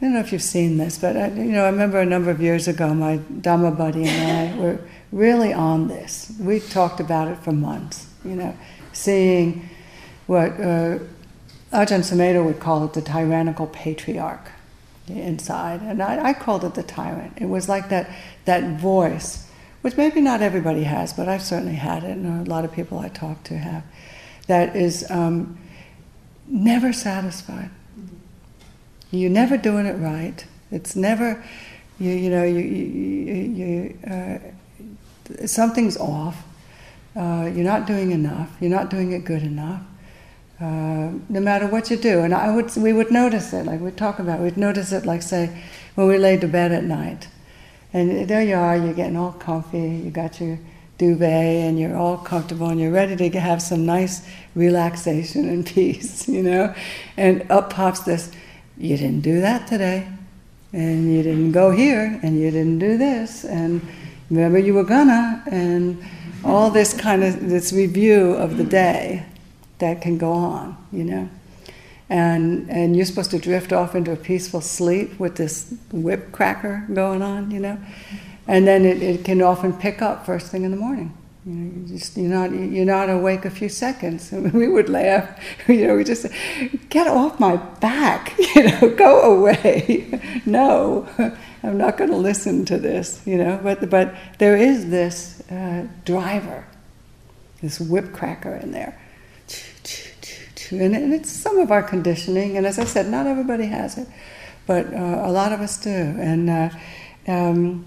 [0.04, 2.30] I don't know if you've seen this, but I, you know I remember a number
[2.30, 4.78] of years ago, my Dhamma buddy and I were
[5.12, 6.30] really on this.
[6.38, 8.54] We talked about it for months, you know,
[8.92, 9.66] seeing
[10.26, 10.98] what uh,
[11.72, 14.52] Ajahn Sumedho would call it the tyrannical patriarch
[15.08, 15.80] inside.
[15.80, 17.38] And I, I called it the tyrant.
[17.38, 18.10] It was like that,
[18.44, 19.48] that voice,
[19.80, 22.98] which maybe not everybody has, but I've certainly had it, and a lot of people
[22.98, 23.82] I talk to have,
[24.48, 25.56] that is um,
[26.46, 27.70] never satisfied.
[29.14, 30.44] You're never doing it right.
[30.70, 31.42] It's never,
[31.98, 36.42] you, you know, you, you, you uh, something's off.
[37.16, 38.56] Uh, you're not doing enough.
[38.60, 39.82] You're not doing it good enough.
[40.60, 43.66] Uh, no matter what you do, and I would, we would notice it.
[43.66, 45.04] Like we talk about, we'd notice it.
[45.04, 45.62] Like say,
[45.94, 47.28] when we lay to bed at night,
[47.92, 48.76] and there you are.
[48.76, 49.78] You're getting all comfy.
[49.78, 50.58] You got your
[50.98, 56.28] duvet, and you're all comfortable, and you're ready to have some nice relaxation and peace.
[56.28, 56.74] You know,
[57.16, 58.30] and up pops this.
[58.76, 60.08] You didn't do that today,
[60.72, 63.80] and you didn't go here, and you didn't do this, and
[64.30, 66.02] remember you were gonna, and
[66.44, 69.24] all this kind of this review of the day
[69.78, 71.28] that can go on, you know.
[72.10, 76.86] And, and you're supposed to drift off into a peaceful sleep with this whip cracker
[76.92, 77.78] going on, you know.
[78.46, 81.16] And then it, it can often pick up first thing in the morning.
[81.46, 84.32] You know, you just you're not you're not awake a few seconds.
[84.32, 85.38] And we would laugh,
[85.68, 85.96] you know.
[85.96, 86.26] We just
[86.88, 90.20] get off my back, you know, go away.
[90.46, 91.06] no,
[91.62, 93.60] I'm not going to listen to this, you know.
[93.62, 96.66] But but there is this uh, driver,
[97.60, 98.98] this whipcracker in there,
[100.70, 102.56] and, and it's some of our conditioning.
[102.56, 104.08] And as I said, not everybody has it,
[104.66, 105.90] but uh, a lot of us do.
[105.90, 106.70] And uh,
[107.28, 107.84] um,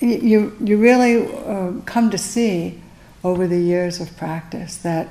[0.00, 2.80] you you really uh, come to see
[3.24, 5.08] over the years of practice that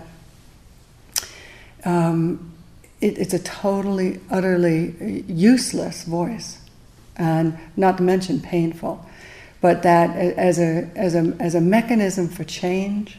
[1.83, 2.53] um,
[3.01, 6.59] it, it's a totally, utterly useless voice,
[7.15, 9.05] and not to mention painful.
[9.59, 13.17] But that as a, as a, as a mechanism for change,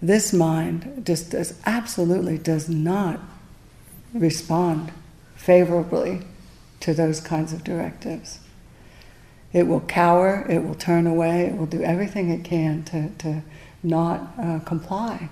[0.00, 3.20] this mind just does, absolutely does not
[4.14, 4.92] respond
[5.34, 6.20] favorably
[6.80, 8.38] to those kinds of directives.
[9.52, 13.42] It will cower, it will turn away, it will do everything it can to, to
[13.82, 15.28] not uh, comply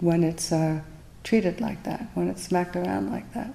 [0.00, 0.80] when it's uh,
[1.22, 3.54] treated like that, when it's smacked around like that.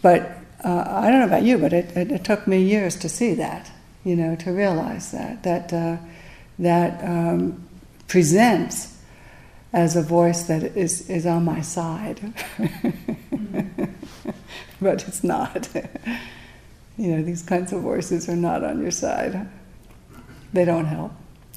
[0.00, 3.08] But uh, I don't know about you, but it, it, it, took me years to
[3.08, 3.70] see that,
[4.04, 5.98] you know, to realize that, that, uh,
[6.58, 7.68] that um,
[8.08, 8.98] presents
[9.72, 12.32] as a voice that is, is on my side.
[14.80, 15.68] but it's not.
[16.98, 19.48] you know, these kinds of voices are not on your side.
[20.52, 21.12] They don't help.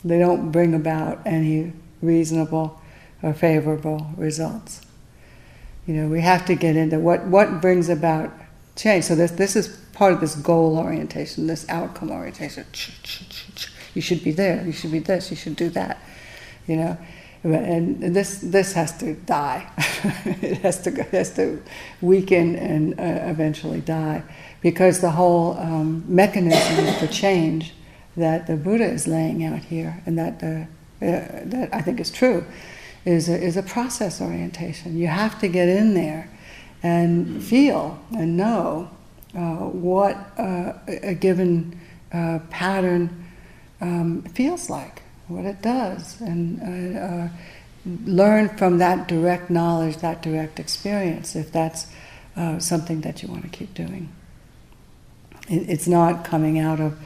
[0.06, 2.80] They don't bring about any reasonable
[3.24, 4.82] or favorable results.
[5.88, 8.32] You know, we have to get into what, what brings about
[8.76, 9.06] change.
[9.06, 12.66] So this, this is part of this goal orientation, this outcome orientation.
[13.94, 16.00] You should be there, you should be this, you should do that.
[16.68, 16.98] You know,
[17.44, 19.68] and this this has to die.
[20.42, 21.62] it has to it has to
[22.00, 24.24] weaken and uh, eventually die,
[24.62, 27.74] because the whole um, mechanism for change
[28.16, 32.12] that the Buddha is laying out here, and that uh, uh, that I think is
[32.12, 32.46] true,
[33.06, 34.98] is a, is a process orientation.
[34.98, 36.30] You have to get in there
[36.84, 38.90] and feel and know
[39.36, 41.80] uh, what uh, a given
[42.14, 43.26] uh, pattern
[43.80, 47.30] um, feels like, what it does, and uh, uh,
[48.06, 51.88] learn from that direct knowledge, that direct experience, if that's
[52.60, 54.10] something that you want to keep doing.
[55.52, 56.98] It, it's not coming out of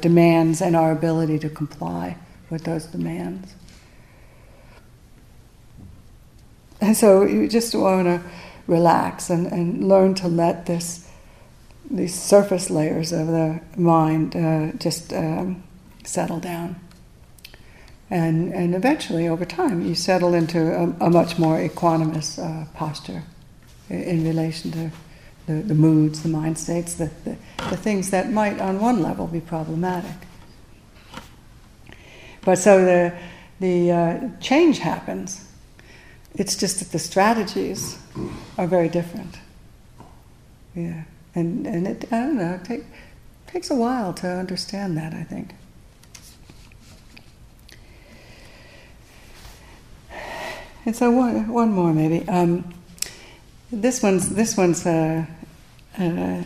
[0.00, 2.16] demands and our ability to comply
[2.50, 3.54] with those demands.
[6.80, 8.20] And so you just want to
[8.66, 11.08] relax and, and learn to let this
[11.90, 15.62] these surface layers of the mind uh, just um,
[16.04, 16.76] settle down.
[18.08, 23.22] And, and eventually, over time, you settle into a, a much more equanimous uh, posture
[23.88, 24.90] in, in, relation to
[25.46, 27.36] the, the moods, the mind states, the, the,
[27.70, 30.16] the things that might, on one level, be problematic.
[32.44, 33.14] But so the,
[33.60, 35.48] the uh, change happens
[36.34, 37.98] it's just that the strategies
[38.56, 39.38] are very different.
[40.74, 42.54] Yeah, and and it I don't know.
[42.54, 42.84] It take,
[43.46, 45.12] takes a while to understand that.
[45.12, 45.54] I think.
[50.86, 52.26] And so one one more maybe.
[52.28, 52.72] Um,
[53.72, 55.24] this one's this one's uh,
[55.98, 56.42] uh,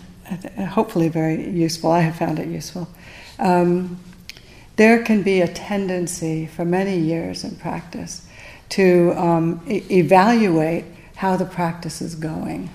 [0.67, 1.91] hopefully very useful.
[1.91, 2.89] I have found it useful.
[3.39, 3.99] Um,
[4.77, 8.27] there can be a tendency for many years in practice
[8.71, 10.85] to um, e- evaluate
[11.17, 12.71] how the practice is going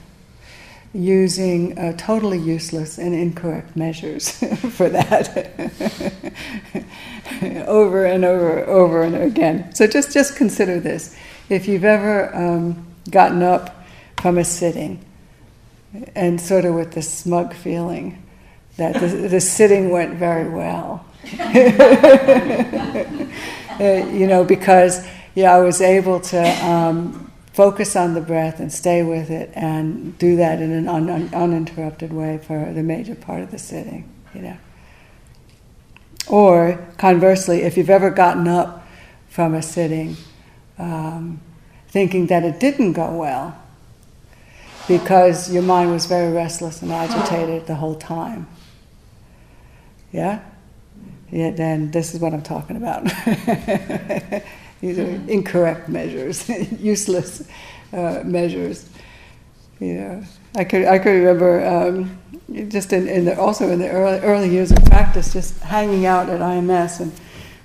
[0.93, 4.32] using uh, totally useless and incorrect measures
[4.72, 5.49] for that
[7.68, 11.16] over and over over and again so just just consider this
[11.47, 13.80] if you've ever um, gotten up
[14.22, 15.03] from a sitting
[16.15, 18.22] and sort of with the smug feeling
[18.78, 21.05] that the, the sitting went very well
[21.39, 21.43] uh,
[24.11, 29.03] you know because yeah, I was able to um, focus on the breath and stay
[29.03, 33.41] with it and do that in an un- un- uninterrupted way for the major part
[33.41, 34.57] of the sitting, you know.
[36.28, 38.86] Or conversely, if you've ever gotten up
[39.30, 40.17] from a sitting
[40.78, 41.39] um,
[41.88, 43.61] thinking that it didn't go well
[44.88, 48.47] because your mind was very restless and agitated the whole time.
[50.11, 50.41] Yeah?
[51.32, 53.03] Yeah, then this is what I'm talking about.
[54.82, 57.47] These are incorrect measures, useless
[57.93, 58.89] uh, measures.
[59.79, 60.23] Know,
[60.55, 62.19] I could I could remember um,
[62.69, 66.29] just in, in the, also in the early, early years of practice, just hanging out
[66.29, 67.11] at IMS and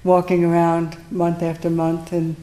[0.04, 2.36] walking around month after month and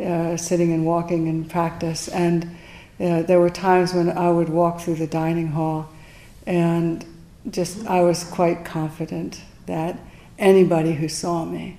[0.00, 2.08] uh, sitting and walking in practice.
[2.08, 2.56] And
[3.00, 5.88] uh, there were times when I would walk through the dining hall,
[6.46, 7.04] and
[7.50, 9.98] just I was quite confident that
[10.38, 11.78] anybody who saw me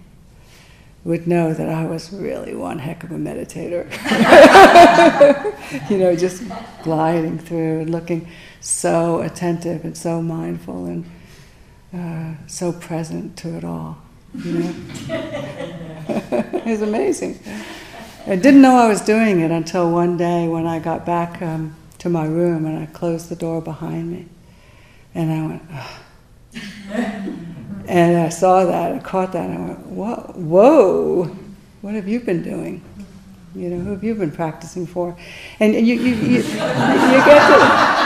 [1.06, 3.86] would know that I was really one heck of a meditator.
[5.90, 6.44] you know, just
[6.82, 8.28] gliding through and looking
[8.60, 11.06] so attentive and so mindful and
[11.94, 14.00] uh, so present to it all.
[14.34, 14.76] You know?
[16.66, 17.40] it's amazing.
[18.28, 21.76] I didn't know I was doing it until one day when I got back um,
[22.00, 24.26] to my room and I closed the door behind me.
[25.14, 25.62] And I went,
[27.88, 31.24] and I saw that, I caught that, and I went, whoa, whoa,
[31.82, 32.82] what have you been doing?
[33.54, 35.16] You know, who have you been practicing for?
[35.60, 37.58] And you, you, you, you get to,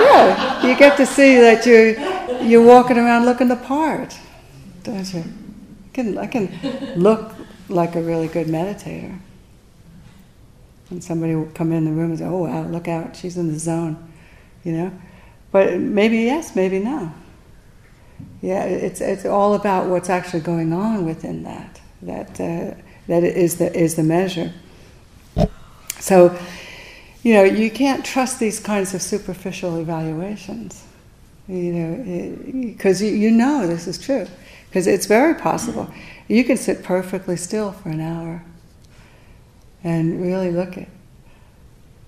[0.03, 1.97] yeah, you get to see that you're,
[2.43, 4.19] you're walking around looking the part,
[4.83, 5.23] don't you?
[5.23, 7.33] I can, I can look
[7.69, 9.17] like a really good meditator.
[10.89, 13.51] And somebody will come in the room and say, oh wow, look out, she's in
[13.51, 14.11] the zone,
[14.63, 14.91] you know?
[15.51, 17.13] But maybe yes, maybe no.
[18.41, 21.81] Yeah, it's, it's all about what's actually going on within that.
[22.01, 22.75] That, uh,
[23.07, 24.53] that is the, is the measure.
[25.99, 26.37] So,
[27.23, 30.83] you know, you can't trust these kinds of superficial evaluations,
[31.47, 34.25] you know, because you, you know this is true.
[34.69, 35.91] Because it's very possible.
[36.27, 38.43] You can sit perfectly still for an hour
[39.83, 40.87] and really look at.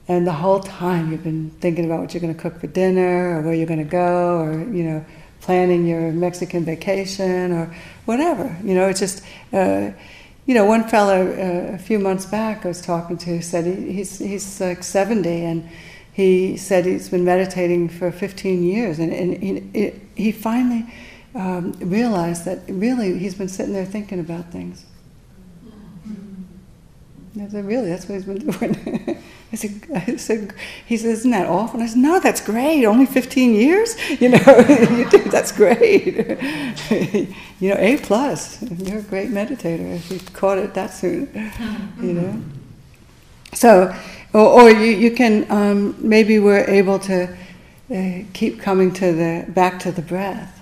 [0.07, 3.37] And the whole time you've been thinking about what you're going to cook for dinner
[3.37, 5.05] or where you're going to go or, you know,
[5.41, 7.73] planning your Mexican vacation or
[8.05, 8.55] whatever.
[8.63, 9.91] You know, it's just, uh,
[10.45, 13.93] you know, one fellow uh, a few months back I was talking to said he,
[13.93, 15.69] he's, he's like 70 and
[16.13, 19.41] he said he's been meditating for 15 years and, and
[19.73, 20.93] he, he finally
[21.35, 24.85] um, realized that really he's been sitting there thinking about things.
[27.39, 29.23] I said, really, that's what he's been doing.
[29.53, 30.53] I said, I said,
[30.85, 31.79] he says, isn't that awful?
[31.79, 32.85] And I said, no, that's great.
[32.85, 33.95] Only 15 years?
[34.21, 36.15] You know, you that's great.
[37.59, 38.61] you know, A plus.
[38.61, 41.29] You're a great meditator if you caught it that soon.
[42.01, 42.41] You know.
[43.53, 43.95] So,
[44.33, 47.35] or, or you, you can, um, maybe we're able to
[47.93, 50.60] uh, keep coming to the, back to the breath.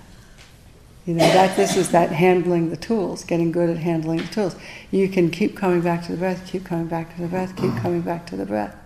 [1.10, 4.54] You know, that this is that handling the tools, getting good at handling the tools.
[4.92, 7.74] You can keep coming back to the breath, keep coming back to the breath, keep
[7.78, 8.76] coming back to the breath.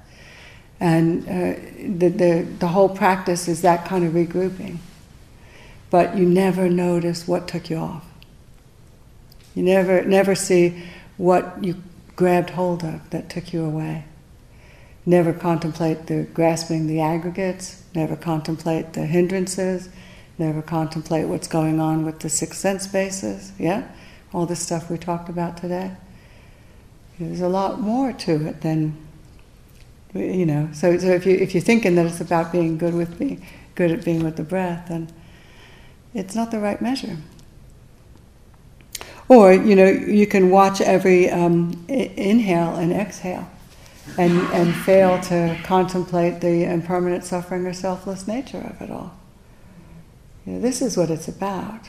[0.81, 1.61] And uh,
[1.99, 4.79] the, the, the whole practice is that kind of regrouping.
[5.91, 8.07] But you never notice what took you off.
[9.55, 10.83] You never, never see
[11.19, 11.83] what you
[12.17, 14.07] grabbed hold of that took you away.
[15.05, 19.91] Never contemplate the grasping the aggregates, never contemplate the hindrances,
[20.39, 23.89] never contemplate what's going on with the six sense bases, yeah?
[24.33, 25.93] All this stuff we talked about today.
[27.19, 28.97] There's a lot more to it than,
[30.15, 30.69] you know.
[30.73, 33.45] So, so if, you, if you're thinking that it's about being good with being
[33.77, 35.09] good at being with the breath, then
[36.13, 37.17] it's not the right measure.
[39.29, 43.49] Or, you know, you can watch every um, inhale and exhale
[44.19, 49.17] and, and fail to contemplate the impermanent suffering or selfless nature of it all.
[50.47, 51.89] You know, this is what it's about.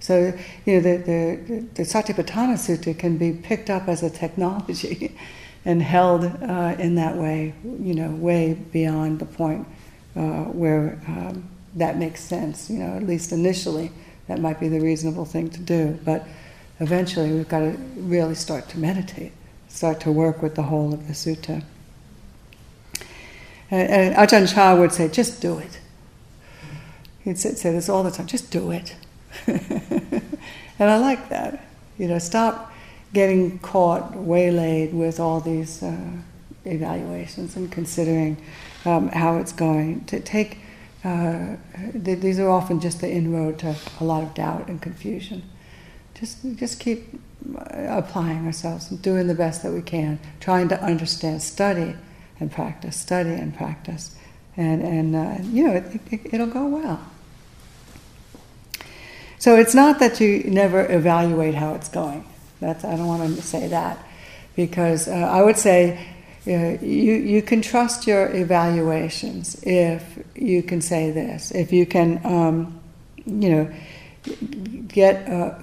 [0.00, 0.32] So,
[0.64, 5.16] you know, the, the, the Satipatthana Sutta can be picked up as a technology
[5.64, 9.66] and held uh, in that way, you know, way beyond the point
[10.14, 12.70] uh, where um, that makes sense.
[12.70, 13.90] You know, at least initially,
[14.28, 15.98] that might be the reasonable thing to do.
[16.04, 16.26] But
[16.80, 19.32] eventually, we've got to really start to meditate,
[19.68, 21.64] start to work with the whole of the sutta.
[23.70, 25.80] And, and Ajahn Chah would say, just do it.
[27.28, 28.96] He'd say, say this all the time just do it.
[29.46, 30.22] and
[30.78, 31.62] I like that.
[31.98, 32.72] You know, stop
[33.12, 36.10] getting caught, waylaid with all these uh,
[36.64, 38.38] evaluations and considering
[38.86, 40.06] um, how it's going.
[40.06, 40.60] To take
[41.04, 41.56] uh,
[41.92, 45.42] th- these are often just the inroad to a lot of doubt and confusion.
[46.14, 47.20] Just just keep
[47.54, 51.94] uh, applying ourselves and doing the best that we can, trying to understand, study
[52.40, 54.16] and practice, study and practice,
[54.56, 57.06] and and uh, you know it, it, it'll go well.
[59.38, 62.24] So it's not that you never evaluate how it's going.
[62.60, 63.98] That's, I don't want to say that.
[64.56, 66.04] Because uh, I would say
[66.46, 71.52] uh, you, you can trust your evaluations if you can say this.
[71.52, 72.80] If you can, um,
[73.26, 73.74] you know,
[74.88, 75.54] get uh,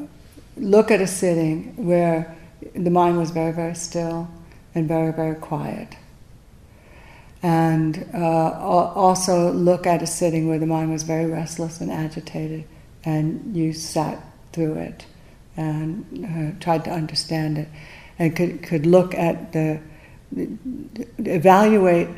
[0.55, 2.33] look at a sitting where
[2.73, 4.29] the mind was very, very still
[4.73, 5.97] and very, very quiet.
[7.43, 8.51] And uh,
[8.95, 12.63] also look at a sitting where the mind was very restless and agitated
[13.05, 15.05] and you sat through it
[15.55, 17.69] and uh, tried to understand it
[18.19, 19.79] and could, could look at the,
[21.19, 22.09] evaluate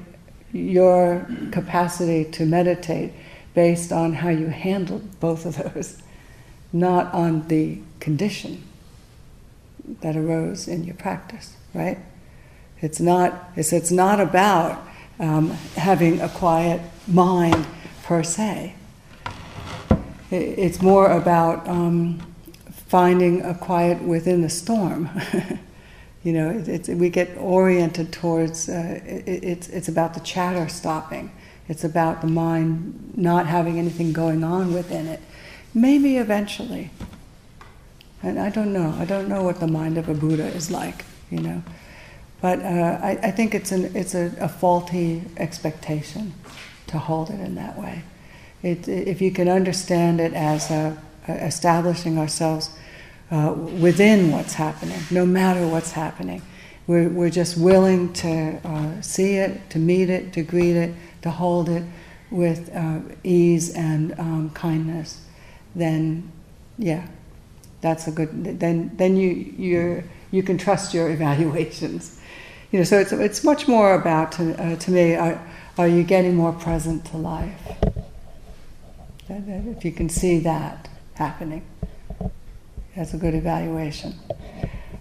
[0.54, 3.12] your capacity to meditate
[3.54, 6.02] based on how you handled both of those,
[6.72, 8.64] not on the condition
[10.02, 11.98] that arose in your practice, right?
[12.82, 14.88] It's not, it's, it's not about
[15.20, 17.66] um, having a quiet mind
[18.04, 18.76] per se.
[20.30, 22.22] It's more about um,
[22.88, 25.10] finding a quiet within the storm.
[26.28, 31.32] You know, it, we get oriented towards, uh, it, it's, it's about the chatter stopping.
[31.70, 35.22] It's about the mind not having anything going on within it.
[35.74, 36.90] Maybe eventually.
[38.22, 38.94] And I don't know.
[39.00, 41.64] I don't know what the mind of a Buddha is like, you know.
[42.42, 46.34] But uh, I, I, think it's, an, it's a, a, faulty expectation
[46.88, 48.04] to hold it in that way.
[48.64, 50.98] It, if you can understand it as a,
[51.28, 52.70] a establishing ourselves
[53.30, 56.42] uh, within what's happening, no matter what's happening,
[56.88, 61.30] we're, we're just willing to uh, see it, to meet it, to greet it, to
[61.30, 61.84] hold it
[62.32, 65.22] with uh, ease and um, kindness,
[65.76, 66.32] then
[66.78, 67.08] yeah,
[67.82, 68.60] that's a good.
[68.60, 72.20] Then then you you you can trust your evaluations.
[72.72, 75.16] You know, so it's it's much more about to, uh, to me.
[75.16, 75.42] Are,
[75.78, 77.62] are you getting more present to life?
[79.30, 81.66] If you can see that happening,
[82.96, 84.16] that's a good evaluation.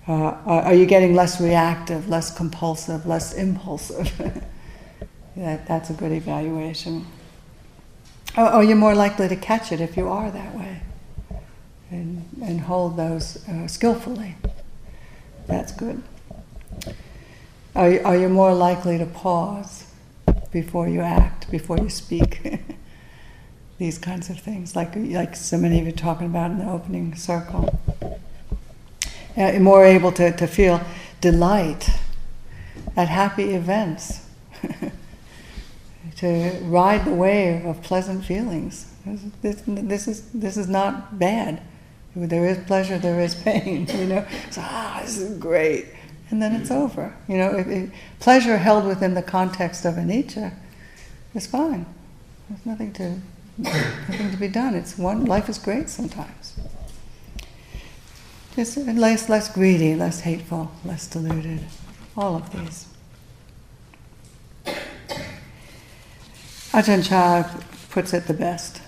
[0.09, 4.13] Uh, are you getting less reactive, less compulsive, less impulsive?
[5.37, 7.07] that, that's a good evaluation.
[8.37, 10.81] Or, or, you're more likely to catch it if you are that way
[11.91, 14.35] and, and hold those uh, skillfully.
[15.47, 16.03] That's good.
[17.75, 19.85] Are are you more likely to pause
[20.51, 22.63] before you act, before you speak?
[23.79, 27.15] These kinds of things, like, like so many of you talking about in the opening
[27.15, 27.79] circle.
[29.37, 30.81] Uh, more able to, to feel
[31.21, 31.91] delight
[32.97, 34.27] at happy events,
[36.17, 38.91] to ride the wave of pleasant feelings.
[39.43, 41.61] This, this, is, this is not bad.
[42.15, 44.27] There is pleasure, there is pain, you know.
[44.51, 45.87] So, ah, this is great.
[46.31, 47.15] And then it's over.
[47.29, 50.55] You know, if, if pleasure held within the context of anicca
[51.35, 51.87] is fine.
[52.49, 53.21] There's nothing to,
[53.59, 54.75] nothing to be done.
[54.75, 56.55] It's one, life is great sometimes.
[58.55, 61.61] Just less, less greedy, less hateful, less deluded.
[62.17, 62.87] All of these.
[66.73, 68.83] Ajahn Chah puts it the best.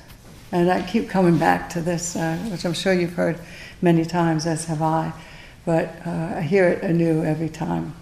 [0.52, 3.38] And I keep coming back to this, uh, which I'm sure you've heard
[3.82, 5.12] many times, as have I,
[5.66, 7.94] but uh, I hear it anew every time.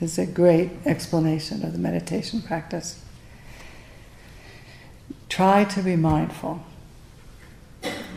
[0.00, 3.01] It's a great explanation of the meditation practice.
[5.32, 6.62] Try to be mindful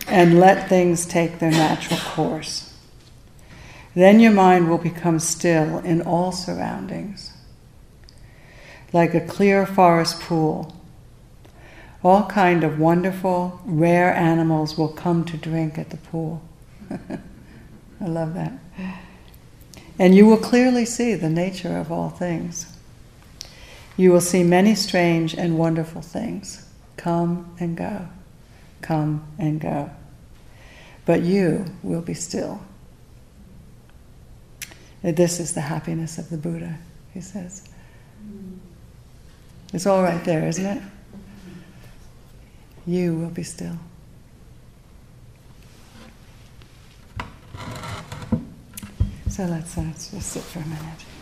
[0.05, 2.77] and let things take their natural course.
[3.93, 7.31] Then your mind will become still in all surroundings.
[8.91, 10.75] Like a clear forest pool,
[12.03, 16.41] all kind of wonderful, rare animals will come to drink at the pool.
[16.91, 18.51] I love that.
[19.97, 22.77] And you will clearly see the nature of all things.
[23.95, 26.64] You will see many strange and wonderful things
[26.97, 28.07] come and go
[28.85, 29.89] come and go.
[31.05, 32.61] But you will be still.
[35.01, 36.77] This is the happiness of the Buddha,
[37.13, 37.67] he says.
[39.73, 40.81] It's all right there, isn't it?
[42.87, 43.77] You will be still.
[49.29, 51.14] So let's, uh, just sit for a minute.